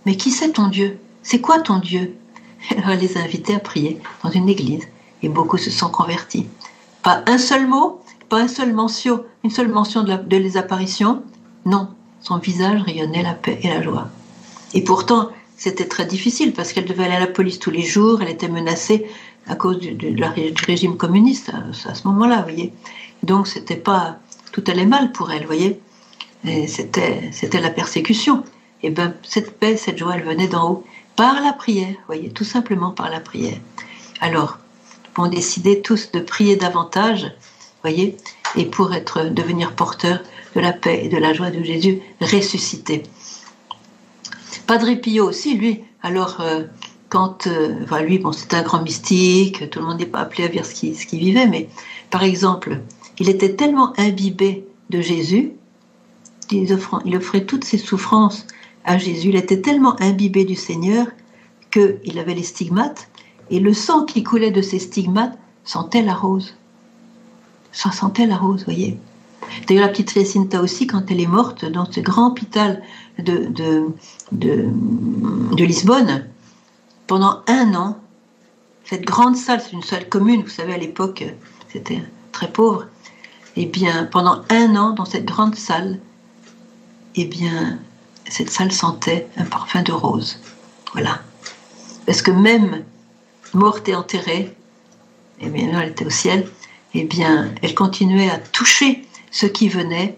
Mais 0.05 0.17
qui 0.17 0.29
c'est 0.29 0.51
ton 0.51 0.67
Dieu? 0.67 0.99
C'est 1.21 1.39
quoi 1.39 1.61
ton 1.61 1.79
Dieu? 1.79 2.17
Elle 2.69 2.99
les 2.99 3.17
a 3.17 3.21
invités 3.21 3.55
à 3.55 3.59
prier 3.59 4.01
dans 4.25 4.29
une 4.29 4.49
église 4.49 4.89
et 5.21 5.29
beaucoup 5.29 5.57
se 5.57 5.71
sont 5.71 5.89
convertis. 5.89 6.49
Pas 7.01 7.23
un 7.27 7.37
seul 7.37 7.65
mot, 7.65 8.01
pas 8.27 8.41
une 8.41 8.49
seule 8.49 8.73
mention, 8.73 9.23
une 9.45 9.51
seule 9.51 9.69
mention 9.69 10.03
de, 10.03 10.17
de 10.17 10.35
les 10.35 10.57
apparitions? 10.57 11.23
Non, 11.65 11.87
son 12.19 12.39
visage 12.39 12.81
rayonnait 12.81 13.23
la 13.23 13.35
paix 13.35 13.57
et 13.63 13.69
la 13.69 13.81
joie. 13.81 14.09
Et 14.73 14.83
pourtant, 14.83 15.29
c'était 15.57 15.87
très 15.87 16.05
difficile 16.05 16.53
parce 16.53 16.73
qu'elle 16.73 16.85
devait 16.85 17.05
aller 17.05 17.15
à 17.15 17.19
la 17.19 17.27
police 17.27 17.59
tous 17.59 17.71
les 17.71 17.83
jours, 17.83 18.21
elle 18.21 18.29
était 18.29 18.47
menacée 18.47 19.05
à 19.47 19.55
cause 19.55 19.79
du, 19.79 20.23
régime 20.65 20.97
communiste 20.97 21.49
à, 21.49 21.89
à 21.89 21.93
ce 21.93 22.07
moment-là, 22.07 22.37
vous 22.37 22.43
voyez. 22.43 22.73
Donc 23.23 23.47
c'était 23.47 23.75
pas 23.75 24.19
tout 24.51 24.63
allait 24.67 24.85
mal 24.85 25.11
pour 25.11 25.31
elle, 25.31 25.41
vous 25.41 25.47
voyez. 25.47 25.79
C'était 26.67 27.61
la 27.61 27.69
persécution 27.69 28.43
et 28.83 28.89
bien 28.89 29.13
cette 29.23 29.57
paix, 29.57 29.77
cette 29.77 29.97
joie, 29.97 30.15
elle 30.15 30.23
venait 30.23 30.47
d'en 30.47 30.69
haut, 30.69 30.83
par 31.15 31.41
la 31.41 31.53
prière, 31.53 31.95
voyez, 32.07 32.29
tout 32.29 32.43
simplement 32.43 32.91
par 32.91 33.09
la 33.09 33.19
prière. 33.19 33.57
Alors, 34.19 34.57
pour 35.13 35.29
décider 35.29 35.81
tous 35.81 36.11
de 36.11 36.19
prier 36.19 36.55
davantage, 36.57 37.31
voyez, 37.81 38.17
et 38.55 38.65
pour 38.65 38.93
être, 38.93 39.23
devenir 39.29 39.73
porteur 39.73 40.19
de 40.55 40.59
la 40.59 40.73
paix 40.73 41.01
et 41.05 41.09
de 41.09 41.17
la 41.17 41.33
joie 41.33 41.49
de 41.49 41.63
Jésus 41.63 42.01
ressuscité. 42.19 43.03
Padre 44.65 44.93
Pio 44.95 45.27
aussi, 45.27 45.55
lui, 45.55 45.81
alors, 46.01 46.41
euh, 46.41 46.63
quand, 47.09 47.47
euh, 47.47 48.01
lui, 48.01 48.19
bon, 48.19 48.31
c'est 48.31 48.53
un 48.53 48.63
grand 48.63 48.81
mystique, 48.81 49.69
tout 49.69 49.79
le 49.79 49.85
monde 49.85 49.99
n'est 49.99 50.05
pas 50.05 50.19
appelé 50.19 50.45
à 50.45 50.47
dire 50.47 50.65
ce 50.65 50.73
qu'il 50.73 50.95
qu 50.95 51.17
vivait, 51.17 51.47
mais 51.47 51.69
par 52.09 52.23
exemple, 52.23 52.81
il 53.19 53.29
était 53.29 53.55
tellement 53.55 53.93
imbibé 53.99 54.65
de 54.89 55.01
Jésus, 55.01 55.53
il 56.51 56.71
offrait, 56.73 56.97
il 57.05 57.15
offrait 57.15 57.45
toutes 57.45 57.63
ses 57.63 57.77
souffrances 57.77 58.45
à 58.83 58.97
Jésus. 58.97 59.29
Il 59.29 59.35
était 59.35 59.61
tellement 59.61 59.99
imbibé 60.01 60.45
du 60.45 60.55
Seigneur 60.55 61.07
qu'il 61.71 62.19
avait 62.19 62.35
les 62.35 62.43
stigmates, 62.43 63.07
et 63.49 63.59
le 63.59 63.73
sang 63.73 64.05
qui 64.05 64.23
coulait 64.23 64.51
de 64.51 64.61
ces 64.61 64.79
stigmates 64.79 65.37
sentait 65.63 66.01
la 66.01 66.13
rose. 66.13 66.55
Ça 67.71 67.91
sentait 67.91 68.27
la 68.27 68.37
rose, 68.37 68.63
voyez. 68.65 68.97
D'ailleurs, 69.67 69.85
la 69.85 69.91
petite 69.91 70.13
Jacinta 70.13 70.61
aussi, 70.61 70.87
quand 70.87 71.09
elle 71.09 71.21
est 71.21 71.27
morte 71.27 71.65
dans 71.65 71.89
ce 71.89 71.99
grand 71.99 72.27
hôpital 72.31 72.81
de, 73.19 73.87
Lisbonne, 75.55 76.27
pendant 77.07 77.41
un 77.47 77.73
an, 77.75 77.97
cette 78.85 79.05
grande 79.05 79.35
salle, 79.35 79.61
c'est 79.61 79.73
une 79.73 79.83
salle 79.83 80.09
commune, 80.09 80.41
vous 80.43 80.49
savez, 80.49 80.73
à 80.73 80.77
l'époque, 80.77 81.23
c'était 81.69 82.03
très 82.31 82.51
pauvre, 82.51 82.87
et 83.55 83.63
eh 83.63 83.65
bien, 83.67 84.05
pendant 84.05 84.43
un 84.49 84.75
an, 84.75 84.91
dans 84.91 85.05
cette 85.05 85.25
grande 85.25 85.55
salle, 85.55 85.99
eh 87.15 87.25
bien, 87.25 87.77
cette 88.27 88.49
salle 88.49 88.71
sentait 88.71 89.27
un 89.37 89.45
parfum 89.45 89.83
de 89.83 89.91
rose. 89.91 90.39
Voilà. 90.93 91.21
Parce 92.07 92.23
que 92.23 92.31
même 92.31 92.83
morte 93.53 93.87
et 93.87 93.95
enterrée, 93.95 94.55
et 95.39 95.49
bien 95.49 95.79
elle 95.79 95.89
était 95.89 96.05
au 96.05 96.09
ciel, 96.09 96.47
eh 96.95 97.03
bien, 97.03 97.53
elle 97.61 97.75
continuait 97.75 98.29
à 98.29 98.39
toucher 98.39 99.05
ce 99.33 99.47
qui 99.47 99.67
venait, 99.67 100.15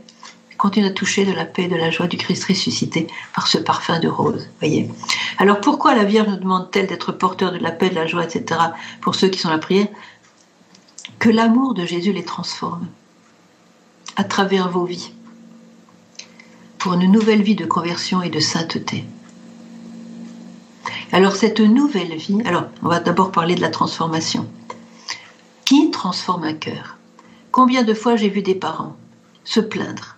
continuait 0.58 0.90
à 0.90 0.92
toucher 0.92 1.26
de 1.26 1.32
la 1.32 1.46
paix, 1.46 1.68
de 1.68 1.76
la 1.76 1.90
joie 1.90 2.08
du 2.08 2.18
Christ 2.18 2.44
ressuscité 2.44 3.08
par 3.34 3.48
ce 3.48 3.58
parfum 3.58 4.00
de 4.00 4.10
rose. 4.10 4.50
Voyez. 4.60 4.90
Alors 5.38 5.62
pourquoi 5.62 5.96
la 5.96 6.04
Vierge 6.04 6.28
nous 6.28 6.36
demande-t-elle 6.36 6.88
d'être 6.88 7.14
porteur 7.14 7.52
de 7.54 7.58
la 7.58 7.72
paix, 7.72 7.90
de 7.90 7.96
la 7.96 8.08
joie, 8.08 8.26
etc. 8.26 8.60
pour 9.02 9.16
ceux 9.16 9.30
qui 9.30 9.40
sont 9.40 9.48
à 9.48 9.54
la 9.54 9.58
prière? 9.58 9.88
Que 11.18 11.30
l'amour 11.30 11.74
de 11.74 11.86
Jésus 11.86 12.12
les 12.12 12.26
transforme 12.26 12.88
à 14.18 14.26
travers 14.26 14.70
vos 14.70 14.84
vies 14.84 15.14
pour 16.78 16.94
une 16.94 17.10
nouvelle 17.10 17.42
vie 17.42 17.56
de 17.56 17.66
conversion 17.66 18.22
et 18.22 18.30
de 18.30 18.42
sainteté. 18.42 19.06
Alors 21.14 21.38
cette 21.38 21.62
nouvelle 21.62 22.16
vie, 22.16 22.42
alors 22.46 22.66
on 22.84 22.90
va 22.90 23.00
d'abord 23.00 23.32
parler 23.32 23.56
de 23.56 23.62
la 23.62 23.70
transformation. 23.70 24.46
Qui 25.64 25.90
transforme 25.90 26.44
un 26.44 26.54
cœur? 26.54 26.98
Combien 27.52 27.84
de 27.84 27.94
fois 27.94 28.18
j'ai 28.18 28.30
vu 28.30 28.42
des 28.42 28.56
parents 28.56 28.98
se 29.46 29.60
plaindre 29.60 30.16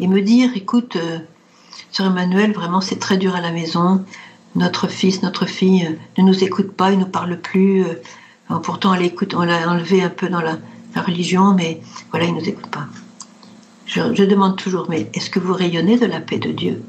et 0.00 0.06
me 0.06 0.20
dire, 0.22 0.50
écoute, 0.54 0.96
euh, 0.96 1.18
Sœur 1.90 2.06
Emmanuel, 2.06 2.52
vraiment 2.52 2.80
c'est 2.80 2.98
très 2.98 3.16
dur 3.16 3.34
à 3.34 3.40
la 3.40 3.52
maison, 3.52 4.04
notre 4.56 4.88
fils, 4.88 5.22
notre 5.22 5.46
fille 5.46 5.86
euh, 5.86 6.22
ne 6.22 6.26
nous 6.26 6.42
écoute 6.42 6.72
pas, 6.72 6.90
il 6.90 6.98
ne 6.98 7.04
nous 7.04 7.10
parle 7.10 7.38
plus, 7.38 7.84
euh, 7.84 8.58
pourtant 8.62 8.94
on 8.94 9.42
l'a 9.42 9.68
enlevé 9.68 10.02
un 10.02 10.08
peu 10.08 10.28
dans 10.28 10.40
la, 10.40 10.58
religion, 10.96 11.54
mais 11.54 11.80
voilà, 12.10 12.26
il 12.26 12.34
ne 12.34 12.40
nous 12.40 12.48
écoute 12.48 12.68
pas. 12.68 12.86
Je, 13.86 14.24
demande 14.24 14.56
toujours, 14.56 14.86
mais 14.88 15.10
est-ce 15.12 15.28
que 15.28 15.40
vous 15.40 15.52
rayonnez 15.52 15.98
de 15.98 16.06
la 16.06 16.20
paix 16.20 16.38
de 16.38 16.52
Dieu? 16.52 16.82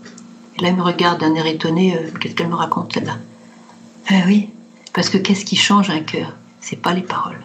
Et 0.57 0.61
là, 0.61 0.69
il 0.69 0.75
me 0.75 0.83
regarde 0.83 1.19
d'un 1.19 1.33
air 1.33 1.47
étonné, 1.47 1.97
qu'est-ce 2.21 2.35
qu'elle 2.35 2.49
me 2.49 2.55
raconte 2.55 2.95
là 2.97 3.17
Eh 4.11 4.21
oui, 4.27 4.49
parce 4.93 5.09
que 5.09 5.17
qu'est-ce 5.17 5.43
qui 5.43 5.55
change 5.55 5.89
un 5.89 6.01
cœur? 6.01 6.33
C'est 6.61 6.75
pas 6.75 6.93
les 6.93 7.01
paroles. 7.01 7.41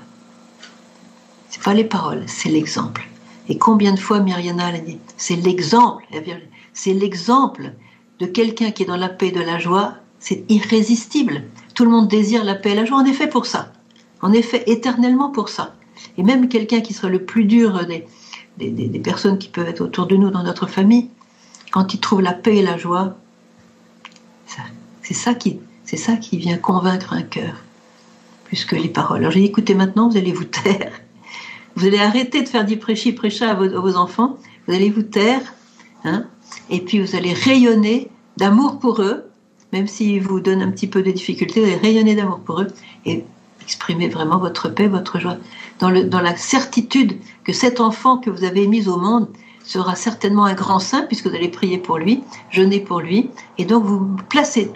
C'est 1.48 1.62
pas 1.62 1.72
les 1.72 1.84
paroles, 1.84 2.24
c'est 2.26 2.50
l'exemple. 2.50 3.09
Et 3.50 3.58
combien 3.58 3.92
de 3.92 3.98
fois 3.98 4.20
Myriana 4.20 4.68
a 4.68 4.78
dit 4.78 4.98
C'est 5.16 5.34
l'exemple, 5.34 6.06
c'est 6.72 6.94
l'exemple 6.94 7.72
de 8.20 8.26
quelqu'un 8.26 8.70
qui 8.70 8.84
est 8.84 8.86
dans 8.86 8.96
la 8.96 9.08
paix 9.08 9.28
et 9.28 9.32
de 9.32 9.40
la 9.40 9.58
joie, 9.58 9.94
c'est 10.20 10.44
irrésistible. 10.48 11.42
Tout 11.74 11.84
le 11.84 11.90
monde 11.90 12.06
désire 12.06 12.44
la 12.44 12.54
paix 12.54 12.70
et 12.70 12.74
la 12.76 12.84
joie, 12.84 12.98
en 12.98 13.04
effet 13.04 13.26
pour 13.26 13.46
ça. 13.46 13.72
En 14.22 14.32
effet, 14.32 14.62
éternellement 14.66 15.30
pour 15.30 15.48
ça. 15.48 15.74
Et 16.16 16.22
même 16.22 16.48
quelqu'un 16.48 16.80
qui 16.80 16.94
serait 16.94 17.10
le 17.10 17.24
plus 17.24 17.44
dur 17.44 17.80
des, 18.56 19.00
personnes 19.02 19.38
qui 19.38 19.48
peuvent 19.48 19.68
être 19.68 19.80
autour 19.80 20.06
de 20.06 20.14
nous 20.14 20.30
dans 20.30 20.44
notre 20.44 20.68
famille, 20.68 21.08
quand 21.72 21.92
ils 21.92 21.98
trouvent 21.98 22.22
la 22.22 22.34
paix 22.34 22.58
et 22.58 22.62
la 22.62 22.78
joie, 22.78 23.16
c'est 25.02 25.14
ça 25.14 25.34
qui, 25.34 25.58
c'est 25.84 25.96
ça 25.96 26.14
qui 26.14 26.36
vient 26.36 26.56
convaincre 26.56 27.14
un 27.14 27.22
cœur, 27.22 27.64
plus 28.44 28.64
que 28.64 28.76
les 28.76 28.88
paroles. 28.88 29.18
Alors 29.18 29.32
j'ai 29.32 29.40
dit, 29.40 29.46
écoutez, 29.46 29.74
maintenant, 29.74 30.08
vous 30.08 30.16
allez 30.16 30.32
vous 30.32 30.44
taire. 30.44 30.92
Vous 31.76 31.86
allez 31.86 31.98
arrêter 31.98 32.42
de 32.42 32.48
faire 32.48 32.64
du 32.64 32.76
prêchi 32.76 33.12
prêcha 33.12 33.50
à 33.50 33.54
vos, 33.54 33.96
enfants. 33.96 34.36
Vous 34.66 34.74
allez 34.74 34.90
vous 34.90 35.02
taire, 35.02 35.40
hein, 36.04 36.24
et 36.68 36.80
puis 36.80 37.00
vous 37.00 37.16
allez 37.16 37.32
rayonner 37.32 38.08
d'amour 38.36 38.78
pour 38.78 39.02
eux, 39.02 39.24
même 39.72 39.86
s'ils 39.86 40.22
vous 40.22 40.40
donnent 40.40 40.62
un 40.62 40.70
petit 40.70 40.86
peu 40.86 41.02
de 41.02 41.10
difficulté, 41.10 41.60
vous 41.60 41.66
allez 41.66 41.76
rayonner 41.76 42.14
d'amour 42.14 42.40
pour 42.40 42.60
eux. 42.60 42.68
Et 43.06 43.24
exprimez 43.62 44.08
vraiment 44.08 44.38
votre 44.38 44.68
paix, 44.68 44.88
votre 44.88 45.20
joie, 45.20 45.36
dans, 45.78 45.90
dans 46.06 46.20
la 46.20 46.36
certitude 46.36 47.18
que 47.44 47.52
cet 47.52 47.80
enfant 47.80 48.18
que 48.18 48.30
vous 48.30 48.44
avez 48.44 48.66
mis 48.66 48.88
au 48.88 48.96
monde 48.96 49.28
sera 49.64 49.94
certainement 49.94 50.44
un 50.44 50.54
grand 50.54 50.80
saint, 50.80 51.02
puisque 51.02 51.26
vous 51.26 51.34
allez 51.34 51.48
prier 51.48 51.78
pour 51.78 51.98
lui, 51.98 52.24
jeûner 52.50 52.80
pour 52.80 53.00
lui, 53.00 53.30
et 53.58 53.64
donc 53.64 53.84
vous 53.84 54.16
placez, 54.28 54.72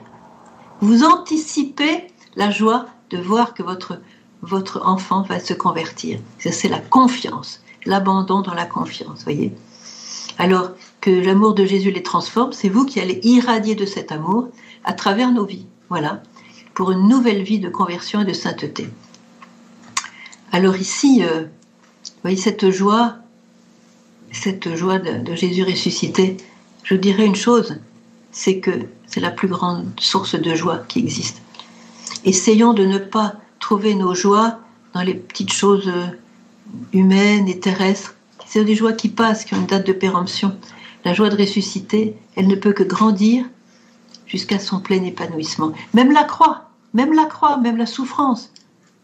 vous 0.81 1.05
anticipez 1.05 2.07
la 2.37 2.51
joie 2.51 2.87
de 3.11 3.19
voir 3.19 3.55
que 3.55 3.63
votre, 3.63 4.01
votre 4.45 4.87
enfant 4.87 5.23
va 5.23 5.41
se 5.41 5.55
convertir. 5.55 6.19
C'est 6.39 6.69
la 6.69 6.81
confiance, 6.81 7.61
l'abandon 7.87 8.43
dans 8.43 8.55
la 8.55 8.67
confiance, 8.67 9.25
voyez. 9.25 9.53
Alors 10.39 10.71
que 11.01 11.11
l'amour 11.11 11.55
de 11.55 11.65
Jésus 11.65 11.91
les 11.91 12.03
transforme, 12.03 12.53
c'est 12.53 12.69
vous 12.69 12.85
qui 12.85 13.01
allez 13.01 13.21
irradier 13.23 13.75
de 13.75 13.87
cet 13.87 14.13
amour 14.13 14.49
à 14.85 14.93
travers 14.93 15.33
nos 15.33 15.45
vies. 15.45 15.67
Voilà, 15.89 16.23
pour 16.75 16.91
une 16.91 17.09
nouvelle 17.09 17.43
vie 17.43 17.61
de 17.61 17.69
conversion 17.69 18.23
et 18.23 18.25
de 18.25 18.33
sainteté. 18.33 18.89
Alors 20.51 20.77
ici, 20.77 21.23
euh, 21.23 21.43
vous 21.43 22.21
voyez 22.23 22.37
cette 22.37 22.71
joie, 22.71 23.17
cette 24.33 24.75
joie 24.75 24.99
de, 24.99 25.35
Jésus 25.35 25.63
ressuscité. 25.63 26.37
Je 26.83 26.95
dirais 26.95 27.27
une 27.27 27.37
chose, 27.37 27.79
c'est 28.33 28.59
que 28.59 28.71
c'est 29.07 29.21
la 29.21 29.31
plus 29.31 29.49
grande 29.49 29.87
source 30.01 30.35
de 30.35 30.55
joie 30.55 30.79
qui 30.89 30.99
existe. 31.01 31.43
Essayons 32.25 32.73
de 32.73 32.85
ne 32.85 32.99
pas 32.99 33.35
trouver 33.65 33.95
nos 33.95 34.15
joies 34.15 34.59
dans 34.93 35.01
les 35.01 35.15
petites 35.15 35.55
choses 35.55 35.89
euh, 35.89 36.07
humaines 36.93 37.49
et 37.49 37.59
terrestres. 37.59 38.15
C'est 38.45 38.63
des 38.63 38.75
joies 38.75 38.93
qui 38.93 39.09
passent, 39.09 39.47
qui 39.47 39.55
ont 39.55 39.61
une 39.61 39.67
date 39.67 39.87
de 39.87 39.95
péremption. 39.95 40.55
La 41.07 41.15
joie 41.15 41.31
de 41.31 41.37
ressusciter, 41.39 42.15
elle 42.37 42.47
ne 42.47 42.57
peut 42.57 42.75
que 42.75 42.83
grandir 42.83 43.47
jusqu'à 44.27 44.59
son 44.59 44.81
plein 44.81 45.03
épanouissement. 45.03 45.73
Même 45.95 46.13
la 46.13 46.25
croix, 46.25 46.69
même 46.93 47.15
la 47.15 47.25
croix, 47.25 47.57
même 47.57 47.79
la 47.79 47.87
souffrance, 47.87 48.53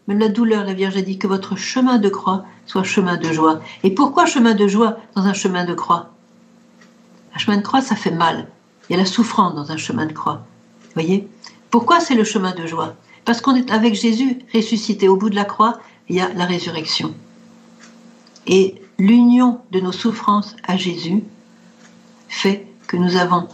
même 0.07 0.19
la 0.19 0.29
douleur, 0.29 0.63
la 0.63 0.75
Vierge 0.75 0.97
a 0.97 1.01
dit 1.01 1.17
que 1.17 1.25
votre 1.25 1.55
chemin 1.55 1.97
de 1.97 2.09
croix 2.09 2.45
soit 2.67 2.83
chemin 2.83 3.17
de 3.17 3.33
joie. 3.33 3.61
Et 3.81 3.89
pourquoi 3.89 4.27
chemin 4.27 4.53
de 4.53 4.67
joie 4.67 4.97
dans 5.15 5.23
un 5.23 5.33
chemin 5.33 5.65
de 5.65 5.73
croix? 5.73 6.11
Un 7.33 7.39
chemin 7.39 7.57
de 7.57 7.63
croix, 7.63 7.81
ça 7.81 7.95
fait 7.95 8.11
mal. 8.11 8.47
Il 8.87 8.93
y 8.93 8.95
a 8.95 8.99
la 8.99 9.07
souffrance 9.07 9.55
dans 9.55 9.71
un 9.71 9.77
chemin 9.77 10.05
de 10.05 10.13
croix. 10.13 10.45
Voyez? 10.93 11.27
Pourquoi 11.71 11.99
c'est 11.99 12.13
le 12.13 12.23
chemin 12.23 12.53
de 12.53 12.67
joie? 12.67 12.93
Parce 13.25 13.41
qu'on 13.41 13.55
est 13.55 13.71
avec 13.71 13.93
Jésus 13.93 14.39
ressuscité 14.53 15.07
au 15.07 15.15
bout 15.15 15.29
de 15.29 15.35
la 15.35 15.45
croix, 15.45 15.79
il 16.09 16.15
y 16.15 16.21
a 16.21 16.33
la 16.33 16.45
résurrection. 16.45 17.13
Et 18.47 18.75
l'union 18.97 19.59
de 19.71 19.79
nos 19.79 19.91
souffrances 19.91 20.55
à 20.63 20.77
Jésus 20.77 21.23
fait 22.27 22.67
que 22.87 22.97
nous 22.97 23.15
avons 23.15 23.47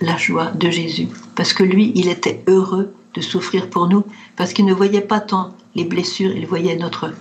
la 0.00 0.16
joie 0.16 0.50
de 0.50 0.70
Jésus. 0.70 1.08
Parce 1.36 1.52
que 1.52 1.62
lui, 1.62 1.92
il 1.94 2.08
était 2.08 2.42
heureux 2.46 2.94
de 3.14 3.20
souffrir 3.20 3.70
pour 3.70 3.88
nous, 3.88 4.04
parce 4.36 4.52
qu'il 4.52 4.64
ne 4.64 4.74
voyait 4.74 5.00
pas 5.00 5.20
tant 5.20 5.54
les 5.74 5.84
blessures, 5.84 6.34
il 6.34 6.46
voyait 6.46 6.76
notre, 6.76 7.12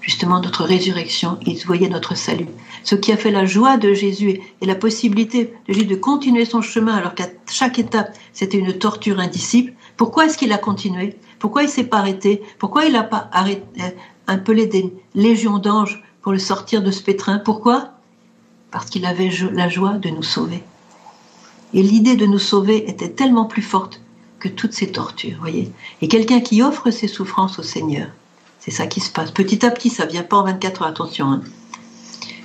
justement 0.00 0.40
notre 0.40 0.64
résurrection, 0.64 1.38
il 1.46 1.58
voyait 1.64 1.88
notre 1.88 2.16
salut. 2.16 2.48
Ce 2.82 2.94
qui 2.94 3.12
a 3.12 3.16
fait 3.16 3.30
la 3.30 3.46
joie 3.46 3.76
de 3.76 3.92
Jésus 3.92 4.40
et 4.60 4.66
la 4.66 4.74
possibilité 4.74 5.54
de 5.68 5.74
Jésus 5.74 5.86
de 5.86 5.94
continuer 5.94 6.44
son 6.44 6.60
chemin 6.60 6.94
alors 6.94 7.14
qu'à 7.14 7.28
chaque 7.50 7.78
étape 7.78 8.16
c'était 8.32 8.58
une 8.58 8.78
torture 8.78 9.20
indicible, 9.20 9.72
pourquoi 9.96 10.26
est-ce 10.26 10.38
qu'il 10.38 10.52
a 10.52 10.58
continué? 10.58 11.16
Pourquoi 11.38 11.62
il 11.62 11.68
s'est 11.68 11.84
pas 11.84 11.98
arrêté? 11.98 12.42
Pourquoi 12.58 12.86
il 12.86 12.92
n'a 12.92 13.04
pas 13.04 13.30
euh, 13.36 13.90
appelé 14.26 14.66
des 14.66 14.92
légions 15.14 15.58
d'anges 15.58 16.02
pour 16.22 16.32
le 16.32 16.38
sortir 16.38 16.82
de 16.82 16.90
ce 16.90 17.02
pétrin? 17.02 17.38
Pourquoi? 17.38 17.90
Parce 18.70 18.86
qu'il 18.86 19.06
avait 19.06 19.30
la 19.52 19.68
joie 19.68 19.94
de 19.94 20.10
nous 20.10 20.22
sauver. 20.22 20.62
Et 21.74 21.82
l'idée 21.82 22.16
de 22.16 22.26
nous 22.26 22.38
sauver 22.38 22.88
était 22.88 23.10
tellement 23.10 23.44
plus 23.44 23.62
forte 23.62 24.00
que 24.40 24.48
toutes 24.48 24.72
ces 24.72 24.92
tortures, 24.92 25.38
voyez. 25.40 25.72
Et 26.02 26.08
quelqu'un 26.08 26.40
qui 26.40 26.62
offre 26.62 26.90
ses 26.90 27.08
souffrances 27.08 27.58
au 27.58 27.62
Seigneur, 27.62 28.08
c'est 28.60 28.70
ça 28.70 28.86
qui 28.86 29.00
se 29.00 29.10
passe. 29.10 29.30
Petit 29.30 29.64
à 29.64 29.70
petit, 29.70 29.90
ça 29.90 30.06
vient 30.06 30.22
pas 30.22 30.38
en 30.38 30.44
24 30.44 30.82
heures, 30.82 30.88
attention. 30.88 31.30
Hein. 31.30 31.42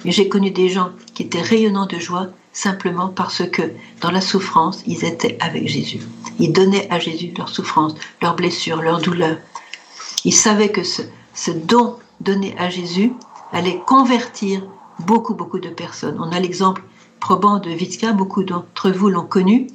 Mais 0.06 0.12
j'ai 0.12 0.30
connu 0.30 0.52
des 0.52 0.70
gens 0.70 0.92
qui 1.14 1.24
étaient 1.24 1.42
rayonnants 1.42 1.86
de 1.86 2.00
joie 2.00 2.28
simplement 2.54 3.10
parce 3.10 3.48
que 3.50 3.62
dans 4.02 4.12
la 4.12 4.22
souffrance, 4.22 4.84
ils 4.86 5.06
étaient 5.06 5.38
avec 5.40 5.68
Jésus. 5.68 6.00
Ils 6.40 6.54
donnaient 6.54 6.88
à 6.90 7.00
Jésus 7.00 7.34
leurs 7.38 7.50
souffrances, 7.50 7.94
leurs 8.22 8.36
blessures, 8.36 8.82
leurs 8.82 9.02
douleurs. 9.02 9.38
Ils 10.26 10.34
savaient 10.34 10.72
que 10.72 10.84
ce, 10.84 11.02
don 11.52 11.98
donné 12.22 12.56
à 12.58 12.70
Jésus 12.70 13.14
allait 13.52 13.82
convertir 13.86 14.62
beaucoup, 15.00 15.34
beaucoup 15.34 15.60
de 15.60 15.70
personnes. 15.70 16.18
On 16.20 16.32
a 16.32 16.40
l'exemple 16.40 16.84
probant 17.20 17.60
de 17.60 17.70
Vitska, 17.70 18.14
beaucoup 18.14 18.44
d'entre 18.44 18.92
vous 18.92 19.10
l'ont 19.10 19.26
connu. 19.26 19.68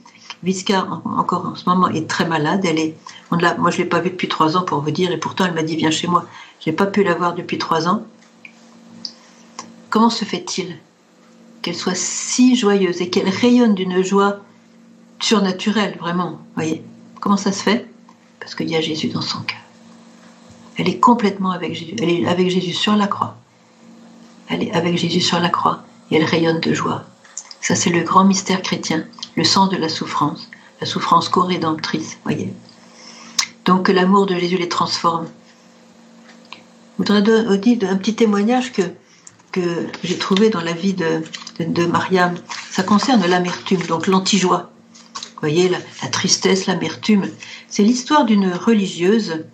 Vitska, 0.42 0.87
encore 1.05 1.46
en 1.46 1.55
ce 1.55 1.68
moment, 1.68 1.88
est 1.88 2.09
très 2.09 2.27
malade. 2.27 2.64
Elle 2.64 2.79
est, 2.79 2.96
moi, 3.31 3.38
je 3.70 3.79
ne 3.79 3.83
l'ai 3.83 3.88
pas 3.88 4.00
vue 4.00 4.11
depuis 4.11 4.29
trois 4.29 4.57
ans, 4.57 4.62
pour 4.62 4.81
vous 4.81 4.90
dire, 4.90 5.11
et 5.11 5.18
pourtant, 5.18 5.46
elle 5.46 5.55
m'a 5.55 5.62
dit, 5.62 5.77
viens 5.77 5.90
chez 5.90 6.07
moi. 6.07 6.27
Je 6.61 6.70
n'ai 6.70 6.77
pas 6.77 6.87
pu 6.87 7.03
la 7.03 7.14
voir 7.14 7.35
depuis 7.35 7.59
trois 7.59 7.88
ans. 7.88 8.03
Comment 9.90 10.11
se 10.11 10.24
fait-il 10.24 10.77
qu'elle 11.62 11.74
soit 11.74 11.96
si 11.96 12.57
joyeuse 12.57 13.00
et 13.00 13.09
qu'elle 13.09 13.29
rayonne 13.29 13.74
d'une 13.74 14.03
joie 14.03 14.40
surnaturelle, 15.20 15.96
vraiment 15.98 16.38
voyez 16.55 16.85
Comment 17.20 17.37
ça 17.37 17.53
se 17.53 17.62
fait? 17.62 17.87
Parce 18.40 18.55
qu'il 18.55 18.68
y 18.68 18.77
a 18.77 18.81
Jésus 18.81 19.09
dans 19.09 19.22
son 19.22 19.40
cœur. 19.40 19.59
Elle 20.77 20.88
est 20.88 20.98
complètement 20.98 21.53
avec 21.53 21.74
Jésus. 21.74 21.96
Elle 22.00 22.11
est 22.11 22.27
avec 22.27 22.50
Jésus 22.50 22.72
sur 22.72 22.96
la 22.96 23.07
croix. 23.07 23.37
Elle 24.48 24.62
est 24.62 24.72
avec 24.72 24.98
Jésus 24.98 25.20
sur 25.20 25.40
la 25.40 25.48
croix 25.48 25.83
et 26.11 26.16
elle 26.16 26.24
rayonne 26.24 26.61
de 26.61 26.74
joie. 26.74 27.05
Ça, 27.61 27.74
c'est 27.74 27.90
le 27.90 28.03
grand 28.03 28.24
mystère 28.24 28.61
chrétien, 28.61 29.05
le 29.37 29.44
sens 29.44 29.70
de 29.70 29.77
la 29.77 29.88
souffrance, 29.88 30.50
la 30.81 30.87
souffrance 30.87 31.31
co-rédemptrice, 31.31 32.18
voyez. 32.24 32.53
Donc 33.64 33.88
l'amour 33.88 34.27
de 34.27 34.37
Jésus 34.37 34.59
les 34.59 34.68
transforme. 34.68 35.27
Je 36.53 36.59
voudrais 36.98 37.22
dire 37.22 37.90
un 37.90 37.96
petit 37.96 38.14
témoignage 38.14 38.72
que, 38.72 38.83
que 39.53 39.87
j'ai 40.03 40.18
trouvé 40.18 40.50
dans 40.50 40.61
la 40.61 40.74
vie 40.74 40.92
de, 40.92 41.22
de, 41.59 41.87
Mariam. 41.87 42.35
Ça 42.70 42.83
concerne 42.83 43.24
l'amertume, 43.27 43.83
donc 43.87 44.07
l'anti-joie. 44.07 44.70
Vous 45.34 45.40
voyez, 45.40 45.68
la, 45.68 45.78
la 46.02 46.08
tristesse, 46.08 46.66
l'amertume. 46.66 47.26
C'est 47.68 47.82
l'histoire 47.82 48.24
d'une 48.24 48.52
religieuse 48.52 49.44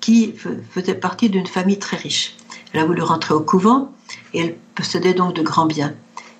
qui 0.00 0.34
faisait 0.70 0.94
partie 0.94 1.30
d'une 1.30 1.46
famille 1.46 1.78
très 1.78 1.96
riche. 1.96 2.36
Elle 2.72 2.80
a 2.80 2.84
voulu 2.84 3.02
rentrer 3.02 3.34
au 3.34 3.40
couvent 3.40 3.92
et 4.32 4.40
elle 4.40 4.54
possédait 4.74 5.14
donc 5.14 5.34
de 5.34 5.42
grands 5.42 5.66
biens. 5.66 5.94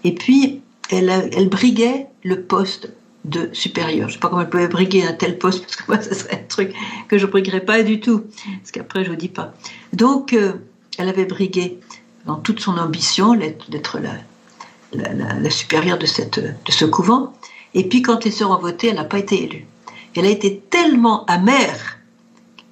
Et 0.04 0.14
puis, 0.14 0.60
elle, 0.90 1.48
briguait 1.48 2.06
le 2.24 2.42
poste 2.42 2.90
de 3.24 3.48
supérieur. 3.52 4.08
Je 4.08 4.14
ne 4.14 4.18
sais 4.18 4.20
pas 4.20 4.28
comment 4.28 4.42
elle 4.42 4.50
pouvait 4.50 4.68
briguer 4.68 5.06
un 5.06 5.12
tel 5.12 5.38
poste, 5.38 5.62
parce 5.62 5.76
que 5.76 5.84
moi, 5.88 6.02
ce 6.02 6.14
serait 6.14 6.42
un 6.44 6.48
truc 6.48 6.74
que 7.08 7.16
je 7.16 7.24
ne 7.24 7.30
briguerais 7.30 7.64
pas 7.64 7.82
du 7.82 8.00
tout. 8.00 8.24
Parce 8.60 8.70
qu'après, 8.72 9.02
je 9.02 9.08
ne 9.08 9.14
vous 9.14 9.20
dis 9.20 9.28
pas. 9.28 9.54
Donc, 9.92 10.34
euh, 10.34 10.52
elle 10.98 11.08
avait 11.08 11.24
brigué 11.24 11.78
dans 12.26 12.36
toute 12.36 12.60
son 12.60 12.76
ambition 12.76 13.34
d'être 13.34 13.98
la, 13.98 15.12
la, 15.14 15.50
supérieure 15.50 15.98
de, 15.98 16.06
cette, 16.06 16.38
de 16.38 16.72
ce 16.72 16.84
couvent. 16.84 17.32
Et 17.74 17.88
puis, 17.88 18.02
quand 18.02 18.24
les 18.24 18.30
sœurs 18.30 18.50
ont 18.50 18.60
voté, 18.60 18.88
elle 18.88 18.96
n'a 18.96 19.04
pas 19.04 19.18
été 19.18 19.42
élue. 19.42 19.66
Elle 20.14 20.26
a 20.26 20.30
été 20.30 20.58
tellement 20.70 21.24
amère 21.26 21.98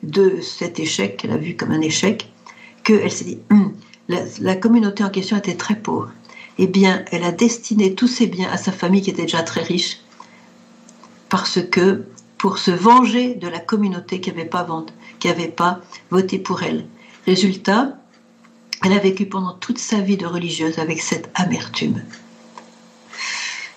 de 0.03 0.41
cet 0.41 0.79
échec, 0.81 1.17
qu'elle 1.17 1.33
a 1.33 1.37
vu 1.37 1.57
comme 1.57 1.73
un 1.73 1.81
échec, 1.81 2.31
qu'elle 2.85 3.11
s'est 3.11 3.25
dit, 3.25 3.39
hum, 3.51 3.75
la 4.09 4.57
communauté 4.57 5.05
en 5.05 5.11
question 5.11 5.37
était 5.37 5.57
très 5.57 5.77
pauvre 5.77 6.11
eh 6.59 6.67
bien, 6.67 7.05
elle 7.11 7.25
a 7.25 7.33
destiné 7.33 7.95
tous 7.95 8.09
ses 8.09 8.27
biens 8.27 8.51
à 8.51 8.57
sa 8.57 8.73
famille 8.73 9.03
qui 9.03 9.11
était 9.11 9.23
déjà 9.23 9.43
très 9.43 9.63
riche, 9.63 10.01
parce 11.29 11.61
que 11.63 12.05
pour 12.39 12.59
se 12.59 12.71
venger 12.71 13.35
de 13.35 13.49
la 13.49 13.61
communauté 13.61 14.21
qui 14.21 14.31
n'avait 14.31 14.45
pas, 14.45 15.81
voté 16.11 16.39
pour 16.39 16.63
elle. 16.63 16.87
Résultat, 17.27 17.97
elle 18.85 18.93
a 18.93 18.99
vécu 18.99 19.27
pendant 19.27 19.53
toute 19.55 19.79
sa 19.79 20.01
vie 20.01 20.17
de 20.17 20.27
religieuse 20.27 20.79
avec 20.79 21.01
cette 21.01 21.31
amertume. 21.35 22.03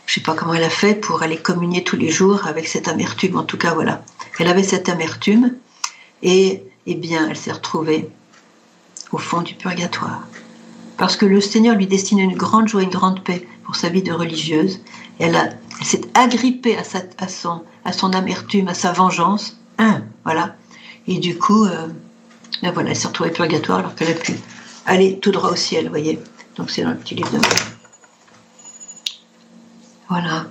Je 0.06 0.12
ne 0.12 0.14
sais 0.16 0.22
pas 0.22 0.36
comment 0.36 0.54
elle 0.54 0.64
a 0.64 0.70
fait 0.70 0.96
pour 0.96 1.24
aller 1.24 1.38
communier 1.38 1.84
tous 1.84 1.98
les 1.98 2.10
jours 2.10 2.46
avec 2.48 2.68
cette 2.68 2.88
amertume. 2.88 3.38
En 3.38 3.44
tout 3.44 3.58
cas, 3.58 3.74
voilà. 3.74 4.04
Elle 4.40 4.48
avait 4.48 4.64
cette 4.64 4.90
amertume 4.90 5.56
et, 6.22 6.64
eh 6.86 6.96
bien, 6.96 7.28
elle 7.30 7.38
s'est 7.38 7.52
retrouvée 7.52 8.10
au 9.12 9.18
fond 9.18 9.42
du 9.42 9.56
purgatoire 9.56 10.22
parce 10.98 11.18
que 11.18 11.26
le 11.26 11.42
Seigneur 11.42 11.76
lui 11.76 11.88
destinait 11.88 12.24
une 12.24 12.36
grande 12.36 12.68
joie, 12.68 12.84
une 12.84 12.90
grande 12.90 13.24
paix 13.24 13.48
pour 13.64 13.76
sa 13.76 13.90
vie 13.90 14.04
de 14.04 14.12
religieuse. 14.12 14.80
elle, 15.20 15.58
s'est 15.82 16.02
agrippée 16.14 16.78
à, 16.78 17.28
son, 17.28 18.14
amertume, 18.14 18.70
à 18.70 18.74
sa 18.74 18.94
vengeance. 18.94 19.58
Hein, 19.78 20.04
voilà. 20.24 20.56
Et 21.08 21.20
du 21.20 21.38
coup, 21.38 21.66
euh, 21.66 21.88
ben 22.62 22.72
voilà, 22.72 22.92
elle 22.92 22.96
s'est 22.96 23.08
retrouvée 23.08 23.32
purgatoire 23.32 23.80
alors 23.80 23.96
qu'elle 23.96 24.12
a 24.12 24.14
pu 24.14 24.34
aller 24.86 25.20
tout 25.20 25.32
droit 25.32 25.52
au 25.52 25.56
ciel, 25.56 25.86
vous 25.86 25.90
voyez. 25.90 26.20
Donc 26.58 26.72
c'est 26.72 26.84
dans 26.84 26.92
le 26.92 26.98
petit 26.98 27.16
livre 27.16 27.32
de 27.32 27.40
Voilà. 30.10 30.48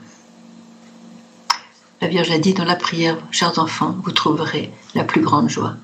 La 2.01 2.09
Vierge 2.09 2.31
a 2.31 2.39
dit 2.39 2.55
dans 2.55 2.65
la 2.65 2.77
prière, 2.77 3.17
chers 3.31 3.59
enfants, 3.59 3.97
vous 4.03 4.13
trouverez 4.13 4.71
la 4.95 5.05
plus 5.05 5.21
grande 5.21 5.49
joie. 5.49 5.77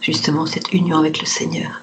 Justement, 0.00 0.46
cette 0.46 0.72
union 0.72 0.98
avec 0.98 1.20
le 1.20 1.26
Seigneur. 1.26 1.82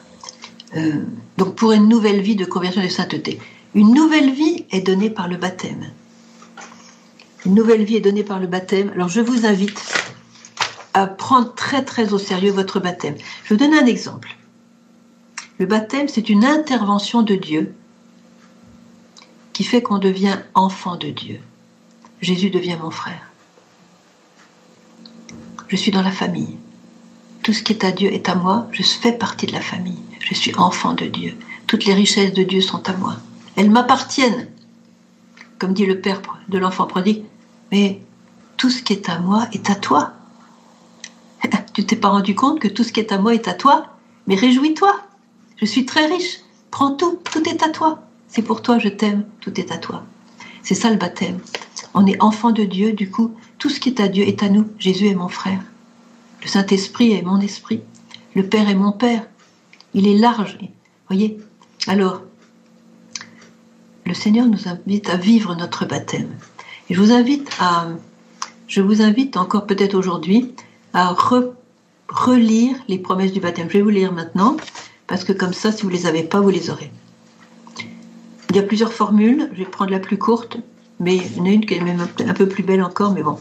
Euh, 0.76 1.04
donc 1.38 1.56
pour 1.56 1.72
une 1.74 1.88
nouvelle 1.88 2.22
vie 2.22 2.36
de 2.36 2.46
conversion 2.46 2.82
de 2.82 2.88
sainteté. 2.88 3.40
Une 3.76 3.94
nouvelle 3.94 4.32
vie 4.32 4.66
est 4.72 4.82
donnée 4.82 5.10
par 5.10 5.28
le 5.28 5.38
baptême. 5.38 5.92
Une 7.46 7.54
nouvelle 7.54 7.84
vie 7.84 7.98
est 7.98 8.02
donnée 8.02 8.24
par 8.24 8.40
le 8.40 8.48
baptême. 8.48 8.92
Alors 8.96 9.10
je 9.10 9.20
vous 9.20 9.46
invite 9.46 9.80
à 10.94 11.08
prendre 11.08 11.54
très 11.54 11.84
très 11.84 12.14
au 12.14 12.18
sérieux 12.18 12.52
votre 12.52 12.80
baptême. 12.80 13.16
Je 13.44 13.54
vous 13.54 13.60
donne 13.60 13.74
un 13.74 13.86
exemple. 13.86 14.38
Le 15.60 15.66
baptême, 15.66 16.08
c'est 16.08 16.30
une 16.30 16.46
intervention 16.46 17.22
de 17.22 17.36
Dieu 17.36 17.76
qui 19.54 19.64
fait 19.64 19.82
qu'on 19.82 20.00
devient 20.00 20.40
enfant 20.56 20.98
de 20.98 21.10
Dieu. 21.10 21.40
Jésus 22.22 22.50
devient 22.50 22.78
mon 22.82 22.92
frère. 22.92 23.32
Je 25.68 25.76
suis 25.76 25.92
dans 25.92 26.02
la 26.02 26.12
famille. 26.12 26.58
Tout 27.44 27.54
ce 27.54 27.62
qui 27.62 27.74
est 27.74 27.84
à 27.84 27.92
Dieu 27.92 28.12
est 28.12 28.30
à 28.30 28.36
moi. 28.36 28.68
Je 28.72 28.84
fais 28.84 29.12
partie 29.12 29.46
de 29.46 29.54
la 29.54 29.62
famille. 29.62 30.02
Je 30.20 30.34
suis 30.34 30.56
enfant 30.56 30.94
de 30.94 31.06
Dieu. 31.06 31.38
Toutes 31.68 31.86
les 31.86 31.94
richesses 31.94 32.34
de 32.34 32.44
Dieu 32.44 32.62
sont 32.62 32.88
à 32.90 32.96
moi. 32.96 33.16
Elles 33.56 33.70
m'appartiennent. 33.70 34.48
Comme 35.60 35.74
dit 35.74 35.86
le 35.86 36.00
père 36.00 36.22
de 36.50 36.58
l'enfant 36.58 36.88
prodigue, 36.88 37.24
mais 37.72 38.02
tout 38.58 38.70
ce 38.70 38.82
qui 38.82 38.94
est 38.94 39.10
à 39.10 39.20
moi 39.20 39.48
est 39.52 39.70
à 39.70 39.76
toi. 39.76 40.14
tu 41.74 41.86
t'es 41.86 41.96
pas 41.96 42.10
rendu 42.10 42.36
compte 42.36 42.60
que 42.60 42.68
tout 42.68 42.84
ce 42.84 42.92
qui 42.92 43.00
est 43.00 43.12
à 43.12 43.18
moi 43.18 43.34
est 43.34 43.48
à 43.48 43.54
toi? 43.54 43.88
Mais 44.28 44.36
réjouis-toi. 44.36 44.96
Je 45.58 45.66
suis 45.66 45.86
très 45.86 46.06
riche. 46.06 46.40
Prends 46.72 46.92
tout. 46.92 47.20
Tout 47.24 47.48
est 47.48 47.64
à 47.64 47.70
toi. 47.70 48.03
C'est 48.34 48.42
pour 48.42 48.64
toi, 48.64 48.80
je 48.80 48.90
t'aime. 48.90 49.26
Tout 49.42 49.60
est 49.60 49.72
à 49.72 49.78
toi. 49.78 50.04
C'est 50.64 50.74
ça 50.74 50.90
le 50.90 50.98
baptême. 50.98 51.38
On 51.94 52.08
est 52.08 52.20
enfant 52.20 52.50
de 52.50 52.64
Dieu, 52.64 52.94
du 52.94 53.12
coup, 53.12 53.36
tout 53.60 53.70
ce 53.70 53.80
qui 53.80 53.90
est 53.90 54.02
à 54.02 54.08
Dieu 54.08 54.28
est 54.28 54.42
à 54.42 54.50
nous. 54.50 54.68
Jésus 54.80 55.06
est 55.06 55.14
mon 55.14 55.28
frère. 55.28 55.62
Le 56.42 56.48
Saint-Esprit 56.48 57.12
est 57.12 57.22
mon 57.22 57.40
esprit. 57.40 57.82
Le 58.34 58.42
Père 58.42 58.68
est 58.70 58.74
mon 58.74 58.92
Père. 58.92 59.28
Il 59.94 60.08
est 60.08 60.18
large. 60.18 60.58
Voyez 61.10 61.38
Alors, 61.86 62.24
le 64.08 64.16
Seigneur 64.16 64.48
nous 64.48 64.68
invite 64.68 65.12
à 65.12 65.16
vivre 65.16 65.54
notre 65.54 65.86
baptême. 65.86 66.32
Je 66.90 67.00
vous 67.00 67.12
invite 67.12 67.52
à, 67.60 67.88
je 68.66 68.82
vous 68.82 69.04
invite 69.04 69.38
encore 69.38 69.68
peut-être 69.68 69.94
aujourd'hui 69.94 70.56
à 70.96 71.16
relire 72.10 72.78
les 72.88 72.98
promesses 72.98 73.32
du 73.32 73.42
baptême. 73.42 73.68
Je 73.70 73.74
vais 73.74 73.84
vous 73.84 73.90
lire 73.90 74.12
maintenant, 74.12 74.58
parce 75.06 75.24
que 75.24 75.34
comme 75.34 75.54
ça, 75.54 75.72
si 75.72 75.84
vous 75.84 75.90
ne 75.90 75.94
les 75.94 76.08
avez 76.08 76.24
pas, 76.24 76.42
vous 76.42 76.50
les 76.50 76.72
aurez. 76.72 76.92
Il 78.54 78.58
y 78.58 78.60
a 78.60 78.64
plusieurs 78.64 78.94
formules, 78.94 79.50
je 79.54 79.64
vais 79.64 79.66
prendre 79.66 79.90
la 79.90 80.00
plus 80.00 80.20
courte, 80.20 80.58
mais 81.00 81.16
il 81.16 81.38
y 81.38 81.42
en 81.42 81.46
a 81.46 81.50
une 81.50 81.66
qui 81.66 81.74
est 81.74 81.82
même 81.82 82.08
un 82.20 82.34
peu 82.36 82.48
plus 82.48 82.62
belle 82.62 82.84
encore, 82.84 83.12
mais 83.12 83.24
bon. 83.24 83.40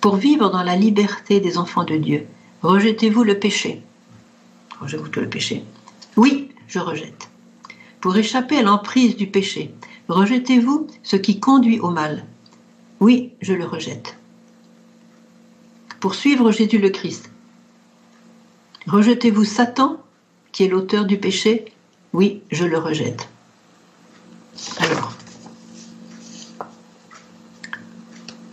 Pour 0.00 0.16
vivre 0.16 0.50
dans 0.50 0.64
la 0.64 0.74
liberté 0.74 1.38
des 1.38 1.58
enfants 1.58 1.84
de 1.84 1.94
Dieu, 1.94 2.26
rejetez-vous 2.62 3.22
le 3.22 3.38
péché. 3.38 3.82
Rejetez-vous 4.80 5.20
le 5.20 5.28
péché. 5.28 5.62
Oui, 6.16 6.48
je 6.66 6.80
rejette. 6.80 7.28
Pour 8.00 8.16
échapper 8.16 8.58
à 8.58 8.62
l'emprise 8.62 9.14
du 9.14 9.28
péché, 9.28 9.72
rejetez-vous 10.08 10.88
ce 11.04 11.14
qui 11.14 11.38
conduit 11.38 11.78
au 11.78 11.90
mal. 11.90 12.24
Oui, 12.98 13.30
je 13.40 13.52
le 13.52 13.64
rejette. 13.64 14.16
Pour 16.00 16.16
suivre 16.16 16.50
Jésus 16.50 16.78
le 16.78 16.90
Christ, 16.90 17.30
rejetez-vous 18.88 19.44
Satan, 19.44 20.02
qui 20.50 20.64
est 20.64 20.68
l'auteur 20.68 21.04
du 21.04 21.16
péché 21.16 21.66
Oui, 22.12 22.42
je 22.50 22.64
le 22.64 22.78
rejette. 22.78 23.28
Alors, 24.78 25.12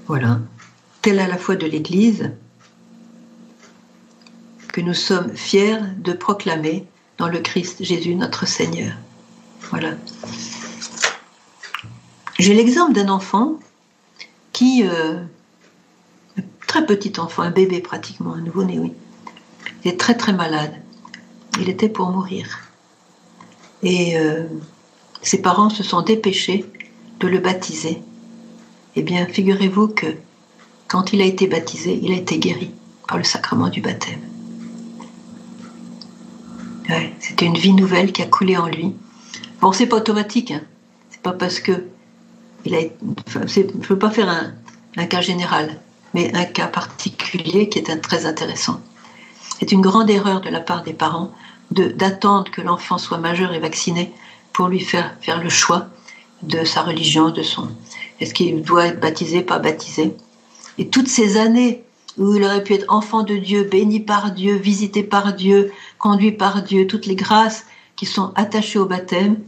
voilà, 0.07 0.39
telle 1.01 1.19
à 1.19 1.27
la 1.27 1.37
foi 1.37 1.55
de 1.55 1.65
l'Église 1.65 2.31
que 4.73 4.81
nous 4.81 4.93
sommes 4.93 5.35
fiers 5.35 5.79
de 5.97 6.13
proclamer 6.13 6.85
dans 7.17 7.27
le 7.27 7.39
Christ 7.39 7.83
Jésus 7.83 8.15
notre 8.15 8.47
Seigneur. 8.47 8.93
Voilà. 9.69 9.91
J'ai 12.39 12.53
l'exemple 12.53 12.93
d'un 12.93 13.09
enfant 13.09 13.59
qui, 14.51 14.83
euh, 14.85 15.21
un 16.37 16.41
très 16.67 16.85
petit 16.85 17.19
enfant, 17.19 17.43
un 17.43 17.51
bébé 17.51 17.79
pratiquement, 17.79 18.33
un 18.33 18.41
nouveau-né, 18.41 18.79
oui, 18.79 18.93
il 19.83 19.91
est 19.91 19.99
très 19.99 20.15
très 20.15 20.33
malade. 20.33 20.73
Il 21.59 21.69
était 21.69 21.89
pour 21.89 22.09
mourir. 22.09 22.59
Et 23.83 24.17
euh, 24.17 24.47
ses 25.23 25.41
parents 25.41 25.69
se 25.69 25.83
sont 25.83 26.01
dépêchés 26.01 26.65
de 27.19 27.27
le 27.27 27.39
baptiser. 27.39 28.01
Eh 28.95 29.01
bien, 29.01 29.25
figurez-vous 29.25 29.87
que 29.87 30.07
quand 30.87 31.13
il 31.13 31.21
a 31.21 31.25
été 31.25 31.47
baptisé, 31.47 31.99
il 32.03 32.11
a 32.11 32.17
été 32.17 32.37
guéri 32.37 32.71
par 33.07 33.17
le 33.17 33.23
sacrement 33.23 33.69
du 33.69 33.81
baptême. 33.81 34.19
C'était 37.19 37.45
une 37.45 37.57
vie 37.57 37.73
nouvelle 37.73 38.11
qui 38.11 38.21
a 38.21 38.27
coulé 38.27 38.57
en 38.57 38.67
lui. 38.67 38.93
Bon, 39.61 39.71
c'est 39.71 39.87
pas 39.87 39.97
automatique, 39.97 40.51
hein. 40.51 40.61
c'est 41.09 41.21
pas 41.21 41.31
parce 41.31 41.59
que 41.59 41.85
il 42.65 42.91
je 43.27 43.39
ne 43.39 43.83
veux 43.87 43.97
pas 43.97 44.09
faire 44.09 44.29
un, 44.97 45.05
cas 45.05 45.21
général, 45.21 45.79
mais 46.13 46.35
un 46.35 46.45
cas 46.45 46.67
particulier 46.67 47.69
qui 47.69 47.79
est 47.79 48.01
très 48.01 48.25
intéressant. 48.25 48.81
C'est 49.59 49.71
une 49.71 49.81
grande 49.81 50.09
erreur 50.09 50.41
de 50.41 50.49
la 50.49 50.59
part 50.59 50.83
des 50.83 50.93
parents 50.93 51.31
d'attendre 51.71 52.51
que 52.51 52.61
l'enfant 52.61 52.97
soit 52.97 53.17
majeur 53.17 53.53
et 53.53 53.59
vacciné 53.59 54.13
pour 54.53 54.67
lui 54.67 54.79
faire 54.79 55.15
faire 55.21 55.43
le 55.43 55.49
choix 55.49 55.87
de 56.43 56.63
sa 56.63 56.81
religion, 56.81 57.31
de 57.31 57.43
son. 57.43 57.69
Est-ce 58.19 58.33
qu'il 58.33 58.61
doit 58.61 58.87
être 58.87 58.99
baptisé, 58.99 59.41
pas 59.41 59.59
baptisé 59.59 60.15
Et 60.77 60.87
toutes 60.87 61.07
ces 61.07 61.37
années 61.37 61.83
où 62.17 62.35
il 62.35 62.43
aurait 62.43 62.63
pu 62.63 62.73
être 62.73 62.85
enfant 62.89 63.23
de 63.23 63.35
Dieu, 63.35 63.63
béni 63.63 63.99
par 63.99 64.31
Dieu, 64.31 64.55
visité 64.55 65.03
par 65.03 65.33
Dieu, 65.33 65.71
conduit 65.97 66.31
par 66.31 66.61
Dieu, 66.61 66.85
toutes 66.85 67.07
les 67.07 67.15
grâces 67.15 67.65
qui 67.95 68.05
sont 68.05 68.31
attachées 68.35 68.79
au 68.79 68.85
baptême, 68.85 69.39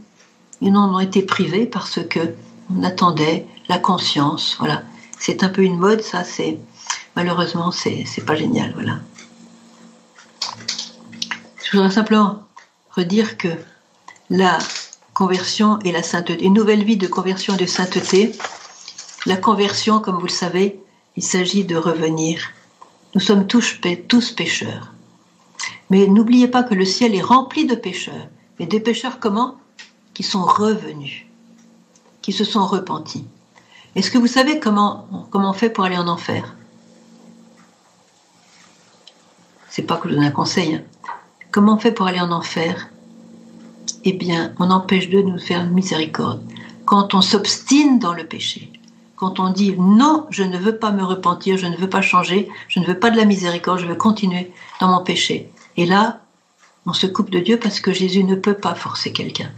ils 0.60 0.74
en 0.76 0.94
ont 0.94 1.00
été 1.00 1.22
privés 1.22 1.66
parce 1.66 2.00
que 2.08 2.34
on 2.74 2.82
attendait 2.82 3.46
la 3.68 3.78
conscience. 3.78 4.56
Voilà, 4.58 4.82
c'est 5.18 5.44
un 5.44 5.48
peu 5.48 5.62
une 5.62 5.78
mode, 5.78 6.02
ça. 6.02 6.24
C'est 6.24 6.58
malheureusement, 7.14 7.70
c'est 7.70 8.04
pas 8.26 8.34
génial. 8.34 8.72
Voilà. 8.74 8.98
Je 11.64 11.76
voudrais 11.76 11.90
simplement 11.90 12.42
redire 12.90 13.36
que 13.36 13.48
la 14.30 14.58
conversion 15.16 15.78
et 15.78 15.92
la 15.92 16.02
sainteté, 16.02 16.44
une 16.44 16.52
nouvelle 16.52 16.84
vie 16.84 16.98
de 16.98 17.06
conversion 17.06 17.54
et 17.54 17.56
de 17.56 17.64
sainteté, 17.64 18.32
la 19.24 19.38
conversion, 19.38 19.98
comme 19.98 20.16
vous 20.16 20.26
le 20.26 20.40
savez, 20.44 20.78
il 21.16 21.22
s'agit 21.22 21.64
de 21.64 21.74
revenir. 21.74 22.50
Nous 23.14 23.22
sommes 23.22 23.46
tous, 23.46 23.80
pécheurs. 24.36 24.92
Mais 25.88 26.06
n'oubliez 26.06 26.48
pas 26.48 26.62
que 26.62 26.74
le 26.74 26.84
ciel 26.84 27.14
est 27.14 27.22
rempli 27.22 27.64
de 27.64 27.74
pécheurs. 27.74 28.28
Mais 28.58 28.66
des 28.66 28.78
pécheurs 28.78 29.18
comment? 29.18 29.56
Qui 30.12 30.22
sont 30.22 30.44
revenus, 30.44 31.24
qui 32.20 32.32
se 32.32 32.44
sont 32.44 32.66
repentis. 32.66 33.26
Est-ce 33.94 34.10
que 34.10 34.18
vous 34.18 34.26
savez 34.26 34.60
comment, 34.60 35.08
comment 35.30 35.50
on 35.50 35.54
fait 35.54 35.70
pour 35.70 35.84
aller 35.84 35.96
en 35.96 36.08
enfer? 36.08 36.54
C'est 39.70 39.82
pas 39.82 39.96
que 39.96 40.10
je 40.10 40.14
donne 40.14 40.24
un 40.24 40.30
conseil. 40.30 40.74
Hein. 40.74 40.82
Comment 41.52 41.76
on 41.76 41.78
fait 41.78 41.92
pour 41.92 42.06
aller 42.06 42.20
en 42.20 42.32
enfer? 42.32 42.90
Eh 44.04 44.12
bien, 44.12 44.52
on 44.58 44.70
empêche 44.70 45.08
de 45.08 45.20
nous 45.20 45.38
faire 45.38 45.66
miséricorde. 45.66 46.42
Quand 46.84 47.14
on 47.14 47.20
s'obstine 47.20 47.98
dans 47.98 48.14
le 48.14 48.24
péché, 48.24 48.72
quand 49.16 49.40
on 49.40 49.50
dit 49.50 49.74
non, 49.78 50.26
je 50.30 50.42
ne 50.42 50.58
veux 50.58 50.76
pas 50.76 50.92
me 50.92 51.02
repentir, 51.02 51.56
je 51.56 51.66
ne 51.66 51.76
veux 51.76 51.88
pas 51.88 52.02
changer, 52.02 52.48
je 52.68 52.80
ne 52.80 52.86
veux 52.86 52.98
pas 52.98 53.10
de 53.10 53.16
la 53.16 53.24
miséricorde, 53.24 53.80
je 53.80 53.86
veux 53.86 53.94
continuer 53.94 54.52
dans 54.80 54.88
mon 54.88 55.02
péché. 55.02 55.50
Et 55.76 55.86
là, 55.86 56.20
on 56.86 56.92
se 56.92 57.06
coupe 57.06 57.30
de 57.30 57.40
Dieu 57.40 57.58
parce 57.58 57.80
que 57.80 57.92
Jésus 57.92 58.24
ne 58.24 58.34
peut 58.34 58.54
pas 58.54 58.74
forcer 58.74 59.12
quelqu'un. 59.12 59.50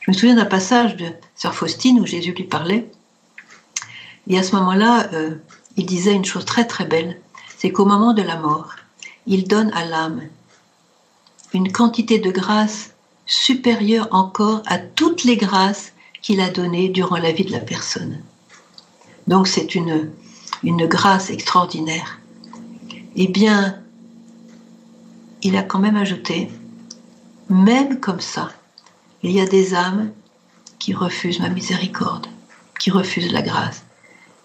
Je 0.00 0.10
me 0.10 0.16
souviens 0.16 0.36
d'un 0.36 0.44
passage 0.44 0.96
de 0.96 1.06
Sœur 1.34 1.54
Faustine 1.54 2.00
où 2.00 2.06
Jésus 2.06 2.32
lui 2.32 2.44
parlait. 2.44 2.90
Et 4.28 4.38
à 4.38 4.42
ce 4.42 4.54
moment-là, 4.56 5.08
euh, 5.12 5.36
il 5.76 5.86
disait 5.86 6.14
une 6.14 6.24
chose 6.24 6.44
très 6.44 6.66
très 6.66 6.84
belle, 6.84 7.18
c'est 7.56 7.70
qu'au 7.70 7.86
moment 7.86 8.12
de 8.12 8.22
la 8.22 8.36
mort, 8.36 8.74
il 9.26 9.48
donne 9.48 9.72
à 9.72 9.84
l'âme 9.84 10.22
une 11.54 11.72
quantité 11.72 12.18
de 12.18 12.30
grâce 12.30 12.90
supérieure 13.26 14.08
encore 14.12 14.62
à 14.66 14.78
toutes 14.78 15.24
les 15.24 15.36
grâces 15.36 15.92
qu'il 16.22 16.40
a 16.40 16.48
données 16.48 16.88
durant 16.88 17.18
la 17.18 17.32
vie 17.32 17.44
de 17.44 17.52
la 17.52 17.60
personne. 17.60 18.20
Donc 19.26 19.48
c'est 19.48 19.74
une, 19.74 20.10
une 20.62 20.86
grâce 20.86 21.30
extraordinaire. 21.30 22.20
Eh 23.16 23.28
bien, 23.28 23.80
il 25.42 25.56
a 25.56 25.62
quand 25.62 25.78
même 25.78 25.96
ajouté, 25.96 26.50
même 27.48 28.00
comme 28.00 28.20
ça, 28.20 28.50
il 29.22 29.32
y 29.32 29.40
a 29.40 29.46
des 29.46 29.74
âmes 29.74 30.12
qui 30.78 30.94
refusent 30.94 31.40
ma 31.40 31.48
miséricorde, 31.48 32.26
qui 32.78 32.90
refusent 32.90 33.32
la 33.32 33.42
grâce. 33.42 33.84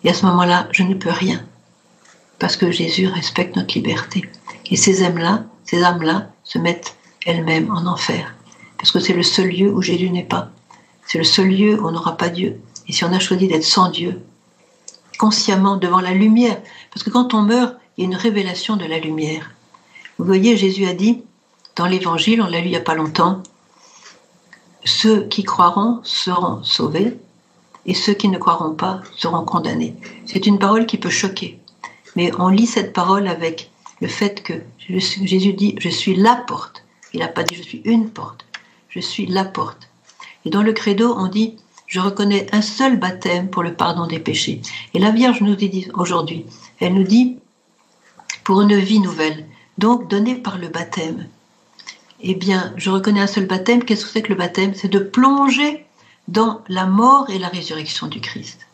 Et 0.03 0.09
à 0.09 0.13
ce 0.13 0.25
moment-là, 0.25 0.67
je 0.71 0.83
ne 0.83 0.95
peux 0.95 1.11
rien, 1.11 1.45
parce 2.39 2.57
que 2.57 2.71
Jésus 2.71 3.07
respecte 3.07 3.55
notre 3.55 3.75
liberté. 3.75 4.29
Et 4.69 4.77
ces 4.77 5.03
âmes-là, 5.03 5.43
ces 5.65 5.83
âmes-là 5.83 6.31
se 6.43 6.57
mettent 6.57 6.95
elles-mêmes 7.25 7.71
en 7.71 7.85
enfer, 7.85 8.33
parce 8.81 8.91
que 8.91 8.99
c'est 8.99 9.13
le 9.13 9.21
seul 9.21 9.49
lieu 9.49 9.71
où 9.71 9.83
Jésus 9.83 10.09
n'est 10.09 10.23
pas. 10.23 10.49
C'est 11.05 11.19
le 11.19 11.23
seul 11.23 11.49
lieu 11.49 11.79
où 11.79 11.87
on 11.87 11.91
n'aura 11.91 12.17
pas 12.17 12.29
Dieu. 12.29 12.59
Et 12.87 12.93
si 12.93 13.05
on 13.05 13.13
a 13.13 13.19
choisi 13.19 13.47
d'être 13.47 13.63
sans 13.63 13.91
Dieu, 13.91 14.23
consciemment 15.19 15.77
devant 15.77 16.01
la 16.01 16.13
lumière. 16.13 16.59
Parce 16.91 17.03
que 17.03 17.11
quand 17.11 17.35
on 17.35 17.43
meurt, 17.43 17.75
il 17.95 18.01
y 18.01 18.03
a 18.03 18.09
une 18.09 18.15
révélation 18.15 18.77
de 18.77 18.85
la 18.85 18.97
lumière. 18.97 19.51
Vous 20.17 20.25
voyez, 20.25 20.57
Jésus 20.57 20.87
a 20.87 20.95
dit 20.95 21.21
dans 21.75 21.85
l'Évangile, 21.85 22.41
on 22.41 22.47
l'a 22.47 22.59
lu 22.59 22.65
il 22.65 22.71
n'y 22.71 22.75
a 22.75 22.81
pas 22.81 22.95
longtemps, 22.95 23.43
ceux 24.83 25.25
qui 25.27 25.43
croiront 25.43 25.99
seront 26.03 26.63
sauvés 26.63 27.17
et 27.85 27.93
ceux 27.93 28.15
qui 28.15 28.29
ne 28.29 28.39
croiront 28.39 28.73
pas 28.73 29.01
seront 29.15 29.45
condamnés. 29.45 29.95
C'est 30.25 30.47
une 30.47 30.57
parole 30.57 30.87
qui 30.87 30.97
peut 30.97 31.11
choquer, 31.11 31.59
mais 32.15 32.31
on 32.39 32.47
lit 32.47 32.65
cette 32.65 32.93
parole 32.93 33.27
avec 33.27 33.69
le 34.01 34.07
fait 34.07 34.41
que 34.41 34.53
Jésus 34.79 35.53
dit 35.53 35.75
je 35.77 35.89
suis 35.89 36.15
la 36.15 36.35
porte. 36.35 36.83
Il 37.13 37.19
n'a 37.19 37.27
pas 37.27 37.43
dit 37.43 37.53
je 37.53 37.61
suis 37.61 37.83
une 37.85 38.09
porte. 38.09 38.45
Je 38.91 38.99
suis 38.99 39.25
la 39.25 39.45
porte. 39.45 39.89
Et 40.45 40.49
dans 40.49 40.61
le 40.61 40.73
credo, 40.73 41.15
on 41.17 41.27
dit 41.27 41.55
je 41.87 41.99
reconnais 41.99 42.47
un 42.53 42.61
seul 42.61 42.97
baptême 42.97 43.49
pour 43.49 43.63
le 43.63 43.73
pardon 43.73 44.07
des 44.07 44.19
péchés. 44.19 44.61
Et 44.93 44.99
la 44.99 45.11
Vierge 45.11 45.41
nous 45.41 45.55
dit 45.55 45.89
aujourd'hui, 45.93 46.45
elle 46.79 46.93
nous 46.93 47.03
dit 47.03 47.37
pour 48.45 48.61
une 48.61 48.77
vie 48.77 49.01
nouvelle, 49.01 49.45
donc 49.77 50.07
donnée 50.07 50.35
par 50.35 50.57
le 50.57 50.69
baptême. 50.69 51.27
Eh 52.21 52.33
bien, 52.35 52.73
je 52.77 52.89
reconnais 52.91 53.19
un 53.19 53.27
seul 53.27 53.45
baptême. 53.45 53.83
Qu'est-ce 53.83 54.05
que 54.05 54.11
c'est 54.11 54.21
que 54.21 54.29
le 54.29 54.37
baptême? 54.37 54.73
C'est 54.73 54.87
de 54.87 54.99
plonger 54.99 55.85
dans 56.29 56.61
la 56.69 56.85
mort 56.85 57.29
et 57.29 57.39
la 57.39 57.49
résurrection 57.49 58.07
du 58.07 58.21
Christ. 58.21 58.67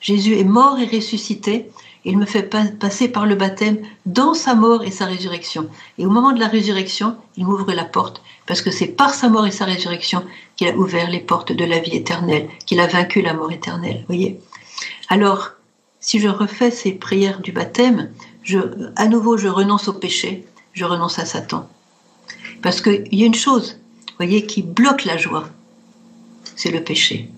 Jésus 0.00 0.38
est 0.38 0.44
mort 0.44 0.78
et 0.78 0.86
ressuscité. 0.86 1.70
Il 2.04 2.16
me 2.16 2.24
fait 2.24 2.42
passer 2.78 3.08
par 3.08 3.26
le 3.26 3.34
baptême 3.34 3.78
dans 4.06 4.32
sa 4.32 4.54
mort 4.54 4.84
et 4.84 4.90
sa 4.90 5.04
résurrection. 5.04 5.68
Et 5.98 6.06
au 6.06 6.10
moment 6.10 6.32
de 6.32 6.40
la 6.40 6.48
résurrection, 6.48 7.16
il 7.36 7.46
m'ouvre 7.46 7.72
la 7.72 7.84
porte, 7.84 8.22
parce 8.46 8.62
que 8.62 8.70
c'est 8.70 8.86
par 8.86 9.12
sa 9.12 9.28
mort 9.28 9.46
et 9.46 9.50
sa 9.50 9.66
résurrection 9.66 10.24
qu'il 10.56 10.68
a 10.68 10.76
ouvert 10.76 11.10
les 11.10 11.20
portes 11.20 11.52
de 11.52 11.64
la 11.64 11.78
vie 11.78 11.96
éternelle, 11.96 12.48
qu'il 12.64 12.80
a 12.80 12.86
vaincu 12.86 13.20
la 13.20 13.34
mort 13.34 13.52
éternelle. 13.52 14.04
Voyez 14.06 14.40
Alors, 15.08 15.50
si 16.00 16.18
je 16.18 16.28
refais 16.28 16.70
ces 16.70 16.92
prières 16.92 17.40
du 17.40 17.52
baptême, 17.52 18.10
à 18.96 19.06
nouveau, 19.06 19.36
je 19.36 19.48
renonce 19.48 19.88
au 19.88 19.92
péché, 19.92 20.46
je 20.72 20.84
renonce 20.86 21.18
à 21.18 21.26
Satan. 21.26 21.68
Parce 22.62 22.80
qu'il 22.80 23.08
y 23.12 23.22
a 23.22 23.26
une 23.26 23.34
chose, 23.34 23.78
voyez, 24.16 24.46
qui 24.46 24.62
bloque 24.62 25.04
la 25.04 25.18
joie, 25.18 25.48
c'est 26.56 26.70
le 26.70 26.82
péché. 26.82 27.30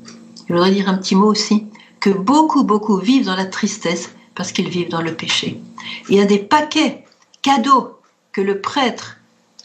Je 0.49 0.55
voudrais 0.55 0.71
dire 0.71 0.89
un 0.89 0.99
petit 0.99 1.17
mot 1.17 1.27
aussi, 1.27 1.67
que 2.01 2.11
beaucoup, 2.11 2.65
beaucoup 2.65 2.97
vivent 2.97 3.27
dans 3.27 3.37
la 3.37 3.47
tristesse 3.47 4.11
parce 4.43 4.51
qu'ils 4.51 4.71
vivent 4.71 4.89
dans 4.89 5.03
le 5.03 5.15
péché. 5.15 5.61
Il 6.09 6.17
y 6.17 6.21
a 6.21 6.25
des 6.25 6.41
paquets 6.41 7.05
cadeaux 7.43 7.97
que 8.33 8.41
le 8.41 8.61
prêtre, 8.61 9.19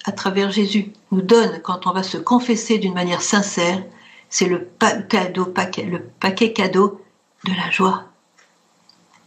à 0.06 0.12
travers 0.12 0.52
Jésus, 0.52 0.92
nous 1.12 1.24
donne 1.24 1.62
quand 1.64 1.88
on 1.88 1.94
va 1.94 2.04
se 2.04 2.20
confesser 2.20 2.78
d'une 2.78 2.94
manière 2.94 3.24
sincère. 3.24 3.82
C'est 4.30 4.46
le, 4.46 4.70
cadeau, 5.10 5.46
paquet, 5.46 5.82
le 5.82 6.04
paquet 6.20 6.54
cadeau 6.54 7.02
de 7.44 7.54
la 7.54 7.72
joie. 7.72 8.04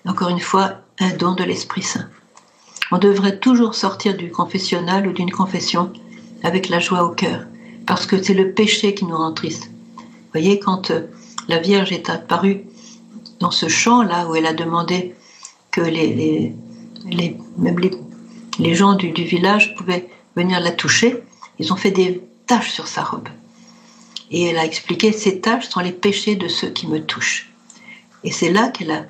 Encore 0.07 0.29
une 0.29 0.39
fois, 0.39 0.75
un 1.01 1.11
don 1.17 1.35
de 1.35 1.43
l'Esprit 1.43 1.83
Saint. 1.83 2.09
On 2.93 2.99
devrait 2.99 3.41
toujours 3.41 3.75
sortir 3.75 4.17
du 4.17 4.31
confessionnal 4.31 5.09
ou 5.09 5.13
d'une 5.13 5.33
confession 5.33 5.93
avec 6.45 6.69
la 6.69 6.79
joie 6.79 7.03
au 7.03 7.11
cœur, 7.11 7.45
parce 7.89 8.07
que 8.07 8.23
c'est 8.23 8.35
le 8.35 8.53
péché 8.53 8.95
qui 8.95 9.05
nous 9.05 9.17
rend 9.17 9.33
tristes. 9.33 9.69
Vous 9.97 10.31
voyez, 10.33 10.61
quand 10.61 10.93
euh, 10.93 11.09
la 11.49 11.59
Vierge 11.59 11.91
est 11.91 12.09
apparue 12.09 12.67
dans 13.41 13.51
ce 13.51 13.67
champ-là 13.67 14.29
où 14.29 14.37
elle 14.37 14.47
a 14.47 14.53
demandé 14.53 15.17
que 15.71 15.81
les, 15.81 16.55
même 17.57 17.79
les, 18.59 18.75
gens 18.75 18.95
du, 18.95 19.13
village 19.13 19.75
pouvaient 19.75 20.09
venir 20.37 20.61
la 20.61 20.73
toucher, 20.73 21.23
ils 21.59 21.73
ont 21.73 21.77
fait 21.77 21.91
des 21.91 22.23
taches 22.47 22.71
sur 22.71 22.89
sa 22.89 23.03
robe. 23.03 23.29
Et 24.31 24.45
elle 24.45 24.59
a 24.59 24.65
expliqué 24.65 25.13
ces 25.13 25.41
taches 25.41 25.69
sont 25.69 25.81
les 25.81 25.93
péchés 25.93 26.37
de 26.37 26.49
ceux 26.49 26.71
qui 26.71 26.87
me 26.87 27.05
touchent. 27.05 27.53
Et 28.23 28.31
c'est 28.31 28.53
là 28.53 28.69
qu'elle 28.69 28.93
a 28.93 29.07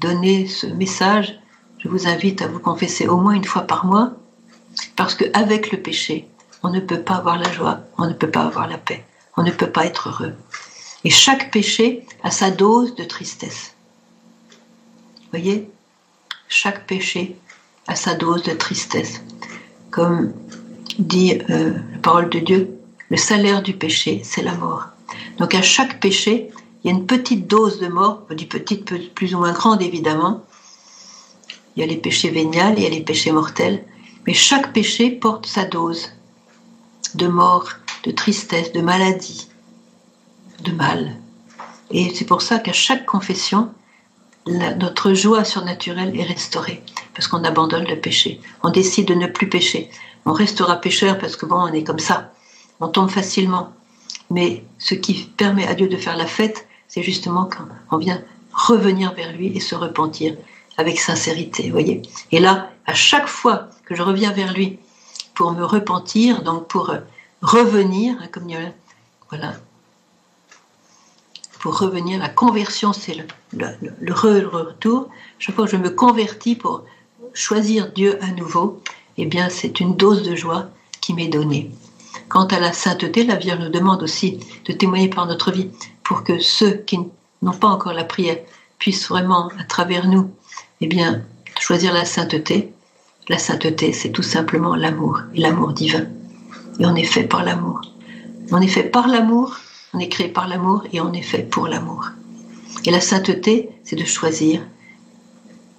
donné 0.00 0.46
ce 0.46 0.66
message. 0.66 1.38
Je 1.78 1.88
vous 1.88 2.06
invite 2.06 2.42
à 2.42 2.48
vous 2.48 2.58
confesser 2.58 3.06
au 3.06 3.18
moins 3.18 3.32
une 3.32 3.44
fois 3.44 3.62
par 3.62 3.86
mois, 3.86 4.12
parce 4.96 5.14
qu'avec 5.14 5.70
le 5.72 5.80
péché, 5.80 6.28
on 6.62 6.70
ne 6.70 6.80
peut 6.80 7.00
pas 7.00 7.16
avoir 7.16 7.38
la 7.38 7.50
joie, 7.52 7.80
on 7.98 8.06
ne 8.06 8.12
peut 8.12 8.30
pas 8.30 8.44
avoir 8.44 8.68
la 8.68 8.78
paix, 8.78 9.04
on 9.36 9.42
ne 9.42 9.50
peut 9.50 9.70
pas 9.70 9.86
être 9.86 10.08
heureux. 10.08 10.34
Et 11.04 11.10
chaque 11.10 11.52
péché 11.52 12.04
a 12.22 12.30
sa 12.30 12.50
dose 12.50 12.94
de 12.96 13.04
tristesse. 13.04 13.74
Voyez? 15.30 15.70
Chaque 16.48 16.86
péché 16.86 17.36
a 17.86 17.94
sa 17.94 18.14
dose 18.14 18.42
de 18.42 18.52
tristesse. 18.52 19.22
Comme 19.90 20.32
dit 20.98 21.38
euh, 21.50 21.74
la 21.92 21.98
parole 21.98 22.28
de 22.30 22.38
Dieu, 22.38 22.78
le 23.10 23.16
salaire 23.16 23.62
du 23.62 23.74
péché, 23.74 24.22
c'est 24.24 24.42
la 24.42 24.54
mort. 24.54 24.86
Donc 25.38 25.54
à 25.54 25.62
chaque 25.62 26.00
péché, 26.00 26.50
il 26.82 26.90
y 26.90 26.94
a 26.94 26.96
une 26.96 27.06
petite 27.06 27.46
dose 27.46 27.78
de 27.78 27.88
mort, 27.88 28.22
on 28.30 28.34
dit 28.34 28.46
petite, 28.46 29.14
plus 29.14 29.34
ou 29.34 29.38
moins 29.38 29.52
grande 29.52 29.82
évidemment. 29.82 30.44
Il 31.76 31.80
y 31.80 31.82
a 31.82 31.86
les 31.86 31.96
péchés 31.96 32.30
vénials, 32.30 32.74
il 32.76 32.82
y 32.82 32.86
a 32.86 32.90
les 32.90 33.02
péchés 33.02 33.32
mortels, 33.32 33.84
mais 34.26 34.34
chaque 34.34 34.72
péché 34.72 35.10
porte 35.10 35.46
sa 35.46 35.64
dose 35.64 36.12
de 37.14 37.26
mort, 37.26 37.68
de 38.04 38.10
tristesse, 38.10 38.72
de 38.72 38.80
maladie, 38.80 39.48
de 40.64 40.72
mal. 40.72 41.16
Et 41.90 42.12
c'est 42.14 42.24
pour 42.24 42.42
ça 42.42 42.58
qu'à 42.58 42.72
chaque 42.72 43.06
confession, 43.06 43.70
notre 44.48 45.12
joie 45.14 45.44
surnaturelle 45.44 46.18
est 46.18 46.24
restaurée, 46.24 46.82
parce 47.14 47.28
qu'on 47.28 47.44
abandonne 47.44 47.86
le 47.86 48.00
péché. 48.00 48.40
On 48.62 48.70
décide 48.70 49.08
de 49.08 49.14
ne 49.14 49.26
plus 49.26 49.48
pécher. 49.48 49.90
On 50.24 50.32
restera 50.32 50.76
pécheur 50.76 51.18
parce 51.18 51.36
que 51.36 51.46
bon, 51.46 51.56
on 51.56 51.72
est 51.72 51.84
comme 51.84 51.98
ça. 51.98 52.32
On 52.80 52.88
tombe 52.88 53.10
facilement. 53.10 53.72
Mais 54.30 54.64
ce 54.78 54.94
qui 54.94 55.14
permet 55.36 55.66
à 55.66 55.74
Dieu 55.74 55.88
de 55.88 55.96
faire 55.96 56.16
la 56.16 56.26
fête, 56.26 56.66
c'est 56.86 57.02
justement 57.02 57.44
quand 57.44 57.64
on 57.90 57.98
vient 57.98 58.22
revenir 58.52 59.14
vers 59.14 59.32
lui 59.32 59.56
et 59.56 59.60
se 59.60 59.74
repentir 59.74 60.36
avec 60.76 61.00
sincérité, 61.00 61.70
voyez. 61.70 62.02
Et 62.30 62.38
là, 62.38 62.70
à 62.86 62.94
chaque 62.94 63.26
fois 63.26 63.68
que 63.84 63.94
je 63.94 64.02
reviens 64.02 64.32
vers 64.32 64.52
lui 64.52 64.78
pour 65.34 65.52
me 65.52 65.64
repentir, 65.64 66.42
donc 66.42 66.68
pour 66.68 66.94
revenir, 67.42 68.16
hein, 68.20 68.28
comme 68.30 68.48
voilà, 69.30 69.54
pour 71.58 71.78
revenir, 71.78 72.18
la 72.18 72.28
conversion, 72.28 72.92
c'est 72.92 73.16
le, 73.52 74.12
retour. 74.12 75.08
Chaque 75.38 75.54
fois 75.54 75.64
que 75.64 75.70
je 75.70 75.76
me 75.76 75.90
convertis 75.90 76.54
pour 76.54 76.84
choisir 77.34 77.92
Dieu 77.92 78.18
à 78.22 78.28
nouveau, 78.32 78.80
eh 79.16 79.26
bien, 79.26 79.48
c'est 79.48 79.80
une 79.80 79.96
dose 79.96 80.22
de 80.22 80.36
joie 80.36 80.68
qui 81.00 81.14
m'est 81.14 81.28
donnée. 81.28 81.70
Quant 82.28 82.46
à 82.46 82.60
la 82.60 82.72
sainteté, 82.72 83.24
la 83.24 83.36
Vierge 83.36 83.60
nous 83.60 83.70
demande 83.70 84.02
aussi 84.02 84.38
de 84.66 84.72
témoigner 84.72 85.08
par 85.08 85.26
notre 85.26 85.50
vie 85.50 85.70
pour 86.04 86.24
que 86.24 86.38
ceux 86.38 86.72
qui 86.72 86.98
n'ont 87.42 87.52
pas 87.52 87.68
encore 87.68 87.92
la 87.92 88.04
prière 88.04 88.38
puissent 88.78 89.08
vraiment, 89.08 89.50
à 89.58 89.64
travers 89.64 90.06
nous, 90.06 90.30
eh 90.80 90.86
bien, 90.86 91.22
choisir 91.58 91.92
la 91.92 92.04
sainteté. 92.04 92.72
La 93.28 93.38
sainteté, 93.38 93.92
c'est 93.92 94.10
tout 94.10 94.22
simplement 94.22 94.76
l'amour, 94.76 95.20
et 95.34 95.40
l'amour 95.40 95.72
divin. 95.72 96.06
Et 96.78 96.86
on 96.86 96.94
est 96.94 97.04
fait 97.04 97.24
par 97.24 97.44
l'amour. 97.44 97.80
On 98.52 98.60
est 98.60 98.68
fait 98.68 98.84
par 98.84 99.08
l'amour 99.08 99.56
on 99.94 99.98
est 99.98 100.08
créé 100.08 100.28
par 100.28 100.48
l'amour 100.48 100.84
et 100.92 101.00
on 101.00 101.12
est 101.12 101.22
fait 101.22 101.42
pour 101.42 101.66
l'amour. 101.66 102.10
Et 102.84 102.90
la 102.90 103.00
sainteté, 103.00 103.70
c'est 103.84 103.96
de 103.96 104.04
choisir, 104.04 104.62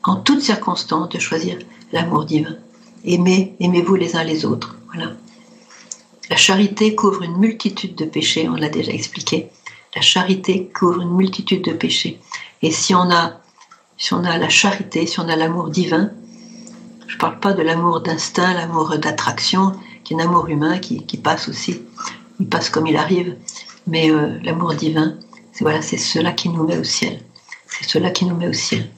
en 0.04 0.16
toutes 0.16 0.42
circonstances, 0.42 1.10
de 1.10 1.20
choisir 1.20 1.58
l'amour 1.92 2.26
divin. 2.26 2.56
Aimez, 3.06 3.56
aimez-vous 3.60 3.96
les 3.96 4.16
uns 4.16 4.24
les 4.24 4.46
autres. 4.46 4.76
Voilà. 4.88 5.14
La 6.30 6.36
charité 6.36 6.96
couvre 6.96 7.24
une 7.24 7.38
multitude 7.38 7.96
de 7.96 8.06
péchés, 8.06 8.50
on 8.50 8.56
l'a 8.56 8.70
déjà 8.70 8.92
expliqué. 8.92 9.50
La 9.96 10.02
charité 10.02 10.68
couvre 10.68 11.02
une 11.02 11.16
multitude 11.16 11.64
de 11.64 11.74
péchés. 11.74 12.20
Et 12.62 12.72
si 12.72 12.94
on 12.94 13.10
a, 13.10 13.40
la 14.12 14.50
charité, 14.50 15.08
si 15.08 15.20
on 15.20 15.28
a 15.28 15.36
l'amour 15.36 15.70
divin, 15.70 16.12
je 17.08 17.16
ne 17.16 17.20
parle 17.20 17.40
pas 17.40 17.54
de 17.54 17.64
l'amour 17.64 18.02
d'instinct, 18.02 18.54
l'amour 18.54 18.98
d'attraction, 18.98 19.74
qui 20.04 20.14
est 20.14 20.18
un 20.18 20.26
amour 20.26 20.48
humain 20.48 20.78
qui 20.78 21.18
passe 21.18 21.50
aussi, 21.50 21.82
il 22.40 22.48
passe 22.48 22.70
comme 22.70 22.88
il 22.88 22.96
arrive, 22.96 23.36
mais 23.88 24.12
euh, 24.12 24.38
l'amour 24.44 24.74
divin, 24.74 25.16
c'est 25.52 25.64
voilà, 25.64 25.82
cela 25.82 26.32
qui 26.32 26.50
nous 26.50 26.66
met 26.66 26.78
au 26.78 26.84
ciel. 26.84 27.22
C'est 27.68 27.88
cela 27.90 28.12
qui 28.12 28.26
nous 28.26 28.36
met 28.36 28.48
au 28.48 28.54
ciel. 28.54 28.90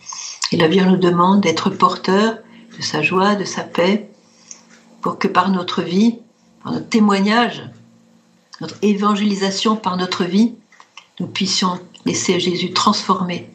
Et 0.51 0.57
la 0.57 0.67
Vierge 0.67 0.91
nous 0.91 0.97
demande 0.97 1.41
d'être 1.41 1.69
porteur 1.69 2.37
de 2.77 2.81
sa 2.81 3.01
joie, 3.01 3.35
de 3.35 3.45
sa 3.45 3.63
paix, 3.63 4.09
pour 5.01 5.17
que 5.17 5.27
par 5.27 5.49
notre 5.49 5.81
vie, 5.81 6.19
par 6.63 6.73
notre 6.73 6.89
témoignage, 6.89 7.63
notre 8.59 8.75
évangélisation 8.81 9.75
par 9.75 9.97
notre 9.97 10.23
vie, 10.23 10.53
nous 11.19 11.27
puissions 11.27 11.79
laisser 12.05 12.39
Jésus 12.39 12.71
transformer 12.73 13.49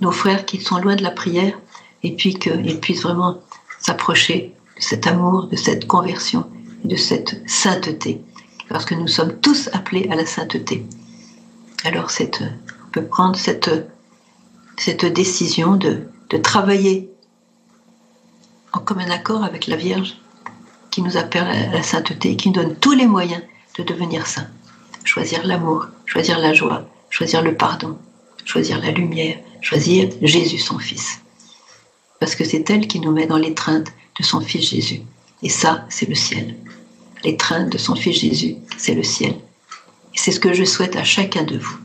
nos 0.00 0.12
frères 0.12 0.46
qui 0.46 0.60
sont 0.60 0.78
loin 0.78 0.96
de 0.96 1.02
la 1.02 1.10
prière, 1.10 1.58
et 2.02 2.14
puis 2.14 2.34
qu'ils 2.34 2.80
puissent 2.80 3.02
vraiment 3.02 3.38
s'approcher 3.80 4.54
de 4.76 4.82
cet 4.82 5.06
amour, 5.06 5.48
de 5.48 5.56
cette 5.56 5.86
conversion, 5.86 6.46
de 6.84 6.96
cette 6.96 7.42
sainteté 7.48 8.22
parce 8.68 8.84
que 8.84 8.94
nous 8.94 9.08
sommes 9.08 9.38
tous 9.40 9.68
appelés 9.72 10.08
à 10.10 10.16
la 10.16 10.26
sainteté. 10.26 10.84
Alors 11.84 12.10
on 12.20 12.90
peut 12.90 13.04
prendre 13.04 13.36
cette, 13.36 13.70
cette 14.76 15.04
décision 15.04 15.76
de, 15.76 16.08
de 16.30 16.36
travailler 16.36 17.10
en 18.72 18.80
commun 18.80 19.10
accord 19.10 19.44
avec 19.44 19.66
la 19.66 19.76
Vierge 19.76 20.16
qui 20.90 21.02
nous 21.02 21.16
appelle 21.16 21.46
à 21.46 21.72
la 21.72 21.82
sainteté 21.82 22.32
et 22.32 22.36
qui 22.36 22.48
nous 22.48 22.54
donne 22.54 22.76
tous 22.76 22.92
les 22.92 23.06
moyens 23.06 23.42
de 23.78 23.82
devenir 23.82 24.26
saints. 24.26 24.48
Choisir 25.04 25.46
l'amour, 25.46 25.86
choisir 26.04 26.38
la 26.38 26.52
joie, 26.52 26.88
choisir 27.10 27.42
le 27.42 27.54
pardon, 27.54 27.98
choisir 28.44 28.80
la 28.80 28.90
lumière, 28.90 29.38
choisir 29.60 30.10
Jésus 30.22 30.58
son 30.58 30.78
Fils. 30.78 31.20
Parce 32.18 32.34
que 32.34 32.44
c'est 32.44 32.68
elle 32.70 32.88
qui 32.88 32.98
nous 32.98 33.12
met 33.12 33.26
dans 33.26 33.36
l'étreinte 33.36 33.92
de 34.18 34.24
son 34.24 34.40
Fils 34.40 34.70
Jésus. 34.70 35.02
Et 35.42 35.50
ça, 35.50 35.84
c'est 35.90 36.08
le 36.08 36.14
ciel 36.14 36.56
l'étreinte 37.26 37.70
de 37.70 37.78
son 37.78 37.96
Fils 37.96 38.20
Jésus, 38.20 38.56
c'est 38.78 38.94
le 38.94 39.02
ciel. 39.02 39.32
Et 40.14 40.18
c'est 40.18 40.30
ce 40.30 40.40
que 40.40 40.54
je 40.54 40.64
souhaite 40.64 40.96
à 40.96 41.04
chacun 41.04 41.42
de 41.42 41.58
vous 41.58 41.78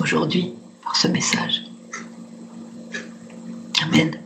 aujourd'hui 0.00 0.52
par 0.82 0.96
ce 0.96 1.06
message. 1.06 1.62
Amen. 3.82 4.19